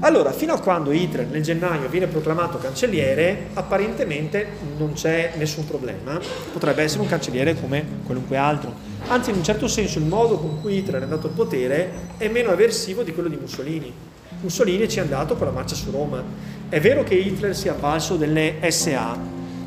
Allora, 0.00 0.30
fino 0.30 0.52
a 0.52 0.60
quando 0.60 0.92
Hitler 0.92 1.26
nel 1.26 1.42
gennaio 1.42 1.88
viene 1.88 2.06
proclamato 2.06 2.58
cancelliere, 2.58 3.48
apparentemente 3.54 4.46
non 4.76 4.92
c'è 4.92 5.32
nessun 5.36 5.66
problema, 5.66 6.20
potrebbe 6.52 6.84
essere 6.84 7.02
un 7.02 7.08
cancelliere 7.08 7.60
come 7.60 7.84
qualunque 8.04 8.36
altro. 8.36 8.72
Anzi, 9.08 9.30
in 9.30 9.36
un 9.36 9.42
certo 9.42 9.66
senso 9.66 9.98
il 9.98 10.04
modo 10.04 10.38
con 10.38 10.60
cui 10.60 10.76
Hitler 10.76 11.00
è 11.00 11.02
andato 11.02 11.26
al 11.26 11.32
potere 11.32 11.90
è 12.16 12.28
meno 12.28 12.50
aversivo 12.50 13.02
di 13.02 13.12
quello 13.12 13.28
di 13.28 13.38
Mussolini. 13.40 13.92
Mussolini 14.40 14.88
ci 14.88 14.98
è 14.98 15.02
andato 15.02 15.34
con 15.34 15.48
la 15.48 15.52
marcia 15.52 15.74
su 15.74 15.90
Roma. 15.90 16.22
È 16.68 16.78
vero 16.80 17.02
che 17.02 17.14
Hitler 17.14 17.56
si 17.56 17.66
è 17.66 17.70
avvalso 17.70 18.14
delle 18.14 18.58
SA, 18.70 19.18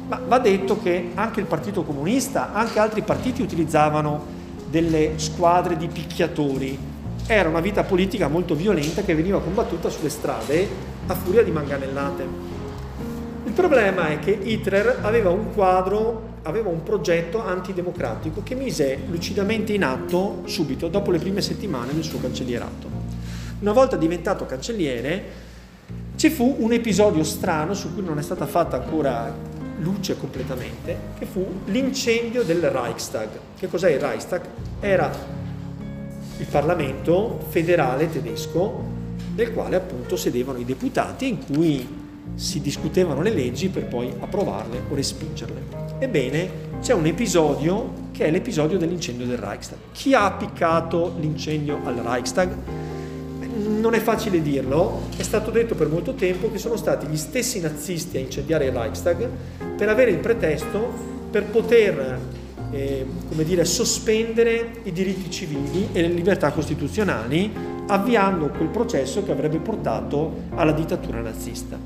ma 0.07 0.21
va 0.25 0.39
detto 0.39 0.81
che 0.81 1.09
anche 1.13 1.41
il 1.41 1.45
Partito 1.45 1.83
Comunista, 1.83 2.53
anche 2.53 2.79
altri 2.79 3.01
partiti 3.01 3.41
utilizzavano 3.41 4.25
delle 4.69 5.13
squadre 5.17 5.75
di 5.75 5.89
picchiatori 5.89 6.90
era 7.33 7.47
una 7.47 7.61
vita 7.61 7.83
politica 7.83 8.27
molto 8.27 8.55
violenta 8.55 9.03
che 9.03 9.15
veniva 9.15 9.41
combattuta 9.41 9.89
sulle 9.89 10.09
strade 10.09 10.67
a 11.07 11.15
furia 11.15 11.43
di 11.43 11.51
manganellate. 11.51 12.27
Il 13.45 13.53
problema 13.53 14.09
è 14.09 14.19
che 14.19 14.31
Hitler 14.31 14.99
aveva 15.01 15.29
un 15.29 15.53
quadro, 15.53 16.39
aveva 16.43 16.69
un 16.69 16.83
progetto 16.83 17.41
antidemocratico 17.41 18.43
che 18.43 18.55
mise 18.55 18.99
lucidamente 19.09 19.73
in 19.73 19.83
atto 19.83 20.41
subito 20.45 20.89
dopo 20.89 21.11
le 21.11 21.19
prime 21.19 21.41
settimane 21.41 21.93
del 21.93 22.03
suo 22.03 22.19
cancellierato. 22.19 22.87
Una 23.59 23.71
volta 23.71 23.95
diventato 23.95 24.45
cancelliere 24.45 25.23
ci 26.15 26.29
fu 26.29 26.57
un 26.59 26.73
episodio 26.73 27.23
strano 27.23 27.73
su 27.73 27.93
cui 27.93 28.03
non 28.03 28.19
è 28.19 28.21
stata 28.21 28.45
fatta 28.45 28.75
ancora 28.75 29.33
luce 29.79 30.17
completamente, 30.17 30.97
che 31.17 31.25
fu 31.25 31.45
l'incendio 31.65 32.43
del 32.43 32.69
Reichstag. 32.69 33.29
Che 33.57 33.67
cos'è 33.67 33.89
il 33.91 33.99
Reichstag? 33.99 34.41
Era 34.79 35.39
il 36.41 36.47
Parlamento 36.47 37.37
federale 37.49 38.09
tedesco, 38.09 38.83
nel 39.35 39.53
quale 39.53 39.75
appunto 39.75 40.15
sedevano 40.15 40.57
i 40.57 40.65
deputati 40.65 41.27
in 41.27 41.37
cui 41.45 41.87
si 42.33 42.61
discutevano 42.61 43.21
le 43.21 43.29
leggi 43.29 43.69
per 43.69 43.85
poi 43.85 44.11
approvarle 44.19 44.81
o 44.89 44.95
respingerle. 44.95 45.61
Ebbene, 45.99 46.49
c'è 46.81 46.93
un 46.93 47.05
episodio 47.05 48.09
che 48.11 48.25
è 48.25 48.31
l'episodio 48.31 48.79
dell'incendio 48.79 49.27
del 49.27 49.37
Reichstag. 49.37 49.77
Chi 49.91 50.15
ha 50.15 50.25
appiccato 50.25 51.15
l'incendio 51.19 51.79
al 51.83 51.95
Reichstag? 51.97 52.55
Non 53.79 53.93
è 53.93 53.99
facile 53.99 54.41
dirlo, 54.41 55.01
è 55.15 55.21
stato 55.21 55.51
detto 55.51 55.75
per 55.75 55.89
molto 55.89 56.15
tempo 56.15 56.51
che 56.51 56.57
sono 56.57 56.75
stati 56.75 57.05
gli 57.05 57.17
stessi 57.17 57.59
nazisti 57.59 58.17
a 58.17 58.19
incendiare 58.19 58.65
il 58.65 58.71
Reichstag 58.71 59.29
per 59.77 59.89
avere 59.89 60.09
il 60.09 60.17
pretesto 60.17 60.91
per 61.29 61.45
poter 61.45 62.19
eh, 62.71 63.05
come 63.27 63.43
dire, 63.43 63.65
sospendere 63.65 64.79
i 64.83 64.91
diritti 64.91 65.29
civili 65.29 65.89
e 65.91 66.01
le 66.01 66.07
libertà 66.07 66.51
costituzionali, 66.51 67.51
avviando 67.87 68.47
quel 68.47 68.69
processo 68.69 69.23
che 69.23 69.31
avrebbe 69.31 69.57
portato 69.57 70.43
alla 70.55 70.71
dittatura 70.71 71.19
nazista. 71.19 71.77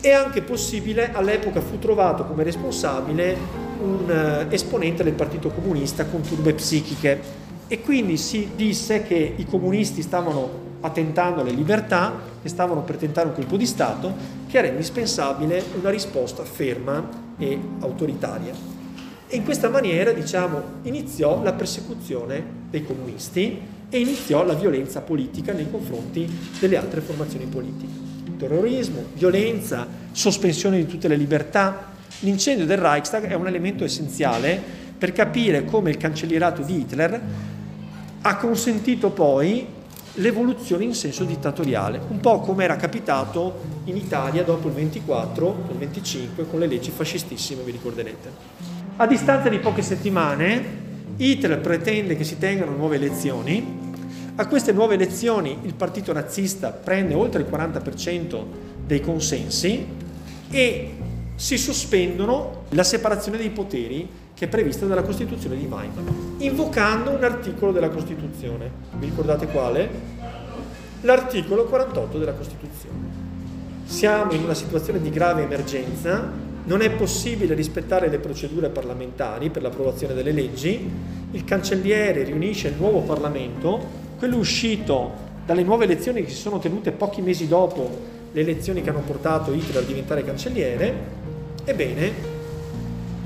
È 0.00 0.10
anche 0.10 0.42
possibile, 0.42 1.12
all'epoca 1.12 1.60
fu 1.60 1.78
trovato 1.78 2.24
come 2.24 2.42
responsabile 2.42 3.36
un 3.80 4.46
uh, 4.48 4.52
esponente 4.52 5.02
del 5.02 5.12
Partito 5.12 5.50
Comunista 5.50 6.06
con 6.06 6.22
turbe 6.22 6.54
psichiche 6.54 7.20
e 7.68 7.80
quindi 7.80 8.16
si 8.16 8.50
disse 8.54 9.02
che 9.02 9.34
i 9.36 9.44
comunisti 9.44 10.00
stavano 10.00 10.64
attentando 10.80 11.40
alle 11.40 11.50
libertà, 11.50 12.12
che 12.40 12.48
stavano 12.48 12.82
per 12.82 12.96
tentare 12.96 13.28
un 13.28 13.34
colpo 13.34 13.56
di 13.56 13.66
Stato, 13.66 14.14
che 14.46 14.58
era 14.58 14.68
indispensabile 14.68 15.62
una 15.80 15.90
risposta 15.90 16.44
ferma 16.44 17.04
e 17.36 17.58
autoritaria. 17.80 18.75
E 19.28 19.36
in 19.36 19.44
questa 19.44 19.68
maniera, 19.68 20.12
diciamo, 20.12 20.62
iniziò 20.82 21.42
la 21.42 21.52
persecuzione 21.52 22.44
dei 22.70 22.84
comunisti 22.84 23.60
e 23.88 23.98
iniziò 23.98 24.44
la 24.44 24.54
violenza 24.54 25.00
politica 25.00 25.52
nei 25.52 25.70
confronti 25.70 26.28
delle 26.60 26.76
altre 26.76 27.00
formazioni 27.00 27.46
politiche. 27.46 28.04
Terrorismo, 28.36 29.02
violenza, 29.14 29.86
sospensione 30.12 30.76
di 30.76 30.86
tutte 30.86 31.08
le 31.08 31.16
libertà. 31.16 31.94
L'incendio 32.20 32.66
del 32.66 32.78
Reichstag 32.78 33.24
è 33.24 33.34
un 33.34 33.46
elemento 33.46 33.82
essenziale 33.84 34.60
per 34.96 35.12
capire 35.12 35.64
come 35.64 35.90
il 35.90 35.96
cancellierato 35.96 36.62
di 36.62 36.80
Hitler 36.80 37.20
ha 38.22 38.36
consentito 38.36 39.10
poi 39.10 39.66
l'evoluzione 40.14 40.84
in 40.84 40.94
senso 40.94 41.24
dittatoriale, 41.24 42.00
un 42.08 42.18
po' 42.18 42.40
come 42.40 42.64
era 42.64 42.74
capitato 42.76 43.60
in 43.84 43.96
Italia 43.96 44.42
dopo 44.42 44.66
il 44.66 44.74
24, 44.74 45.66
il 45.70 45.76
25 45.76 46.48
con 46.48 46.58
le 46.58 46.66
leggi 46.66 46.90
fascistissime, 46.90 47.62
vi 47.62 47.70
ricorderete. 47.70 48.75
A 48.98 49.06
distanza 49.06 49.50
di 49.50 49.58
poche 49.58 49.82
settimane, 49.82 50.64
Hitler 51.18 51.60
pretende 51.60 52.16
che 52.16 52.24
si 52.24 52.38
tengano 52.38 52.70
nuove 52.74 52.96
elezioni. 52.96 53.84
A 54.36 54.46
queste 54.46 54.72
nuove 54.72 54.94
elezioni 54.94 55.58
il 55.64 55.74
partito 55.74 56.14
nazista 56.14 56.70
prende 56.70 57.12
oltre 57.12 57.42
il 57.42 57.46
40% 57.46 58.42
dei 58.86 59.00
consensi 59.02 59.86
e 60.50 60.94
si 61.34 61.58
sospendono 61.58 62.64
la 62.70 62.84
separazione 62.84 63.36
dei 63.36 63.50
poteri 63.50 64.08
che 64.32 64.46
è 64.46 64.48
prevista 64.48 64.86
dalla 64.86 65.02
Costituzione 65.02 65.56
di 65.56 65.66
Weimar, 65.66 66.14
invocando 66.38 67.10
un 67.10 67.22
articolo 67.22 67.72
della 67.72 67.90
Costituzione. 67.90 68.70
Vi 68.98 69.04
ricordate 69.04 69.46
quale? 69.48 69.90
L'articolo 71.02 71.64
48 71.64 72.18
della 72.18 72.32
Costituzione. 72.32 73.24
Siamo 73.84 74.32
in 74.32 74.42
una 74.42 74.54
situazione 74.54 75.02
di 75.02 75.10
grave 75.10 75.42
emergenza 75.42 76.44
non 76.66 76.82
è 76.82 76.90
possibile 76.90 77.54
rispettare 77.54 78.08
le 78.08 78.18
procedure 78.18 78.68
parlamentari 78.68 79.50
per 79.50 79.62
l'approvazione 79.62 80.14
delle 80.14 80.32
leggi, 80.32 80.90
il 81.30 81.44
cancelliere 81.44 82.24
riunisce 82.24 82.68
il 82.68 82.74
nuovo 82.76 83.00
Parlamento, 83.00 84.04
quello 84.18 84.36
uscito 84.36 85.24
dalle 85.44 85.62
nuove 85.62 85.84
elezioni 85.84 86.24
che 86.24 86.30
si 86.30 86.36
sono 86.36 86.58
tenute 86.58 86.90
pochi 86.90 87.22
mesi 87.22 87.46
dopo 87.46 88.14
le 88.32 88.40
elezioni 88.40 88.82
che 88.82 88.90
hanno 88.90 89.02
portato 89.06 89.52
Hitler 89.52 89.82
a 89.82 89.86
diventare 89.86 90.24
cancelliere, 90.24 90.94
ebbene, 91.64 92.34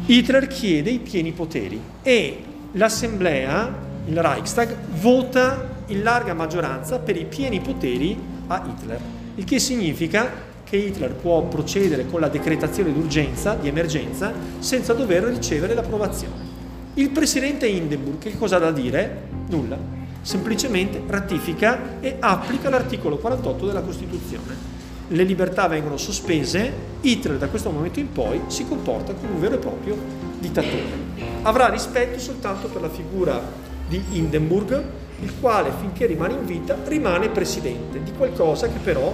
Hitler 0.04 0.46
chiede 0.46 0.90
i 0.90 0.98
pieni 0.98 1.32
poteri 1.32 1.80
e 2.02 2.38
l'Assemblea, 2.72 3.74
il 4.06 4.20
Reichstag, 4.20 4.76
vota 5.00 5.68
in 5.86 6.02
larga 6.02 6.34
maggioranza 6.34 6.98
per 6.98 7.16
i 7.16 7.24
pieni 7.24 7.60
poteri 7.60 8.18
a 8.48 8.62
Hitler, 8.66 9.00
il 9.36 9.44
che 9.44 9.58
significa 9.58 10.48
che 10.70 10.76
Hitler 10.76 11.14
può 11.14 11.42
procedere 11.42 12.06
con 12.06 12.20
la 12.20 12.28
decretazione 12.28 12.92
d'urgenza, 12.92 13.54
di 13.54 13.66
emergenza, 13.66 14.32
senza 14.60 14.94
dover 14.94 15.24
ricevere 15.24 15.74
l'approvazione. 15.74 16.48
Il 16.94 17.10
presidente 17.10 17.66
Hindenburg 17.66 18.18
che 18.18 18.38
cosa 18.38 18.56
ha 18.56 18.60
da 18.60 18.70
dire? 18.70 19.22
Nulla, 19.48 19.76
semplicemente 20.22 21.02
ratifica 21.04 21.98
e 21.98 22.18
applica 22.20 22.70
l'articolo 22.70 23.18
48 23.18 23.66
della 23.66 23.80
Costituzione. 23.80 24.78
Le 25.08 25.24
libertà 25.24 25.66
vengono 25.66 25.96
sospese, 25.96 26.72
Hitler 27.00 27.36
da 27.36 27.48
questo 27.48 27.70
momento 27.70 27.98
in 27.98 28.12
poi 28.12 28.40
si 28.46 28.64
comporta 28.68 29.12
come 29.12 29.32
un 29.32 29.40
vero 29.40 29.56
e 29.56 29.58
proprio 29.58 29.96
dittatore. 30.38 31.08
Avrà 31.42 31.68
rispetto 31.68 32.20
soltanto 32.20 32.68
per 32.68 32.80
la 32.80 32.90
figura 32.90 33.42
di 33.88 34.00
Hindenburg 34.10 34.84
il 35.22 35.32
quale 35.40 35.72
finché 35.80 36.06
rimane 36.06 36.34
in 36.34 36.46
vita 36.46 36.76
rimane 36.84 37.28
presidente 37.28 38.00
di 38.02 38.12
qualcosa 38.12 38.68
che 38.68 38.78
però 38.78 39.12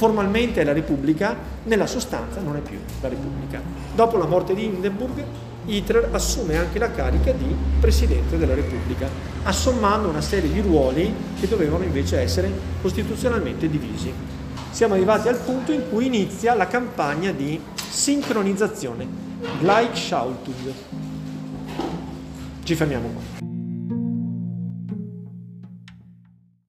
formalmente 0.00 0.62
è 0.62 0.64
la 0.64 0.72
Repubblica, 0.72 1.36
nella 1.64 1.86
sostanza 1.86 2.40
non 2.40 2.56
è 2.56 2.60
più 2.60 2.78
la 3.02 3.08
Repubblica. 3.08 3.60
Dopo 3.94 4.16
la 4.16 4.24
morte 4.24 4.54
di 4.54 4.64
Hindenburg, 4.64 5.22
Hitler 5.66 6.08
assume 6.12 6.56
anche 6.56 6.78
la 6.78 6.90
carica 6.90 7.32
di 7.32 7.54
Presidente 7.78 8.38
della 8.38 8.54
Repubblica, 8.54 9.06
assommando 9.42 10.08
una 10.08 10.22
serie 10.22 10.50
di 10.50 10.62
ruoli 10.62 11.12
che 11.38 11.46
dovevano 11.46 11.84
invece 11.84 12.18
essere 12.18 12.50
costituzionalmente 12.80 13.68
divisi. 13.68 14.10
Siamo 14.70 14.94
arrivati 14.94 15.28
al 15.28 15.36
punto 15.36 15.70
in 15.70 15.82
cui 15.90 16.06
inizia 16.06 16.54
la 16.54 16.66
campagna 16.66 17.30
di 17.30 17.60
sincronizzazione, 17.76 19.06
Gleichschaltung. 19.58 20.72
Ci 22.64 22.74
fermiamo 22.74 23.08
qua. 23.08 23.49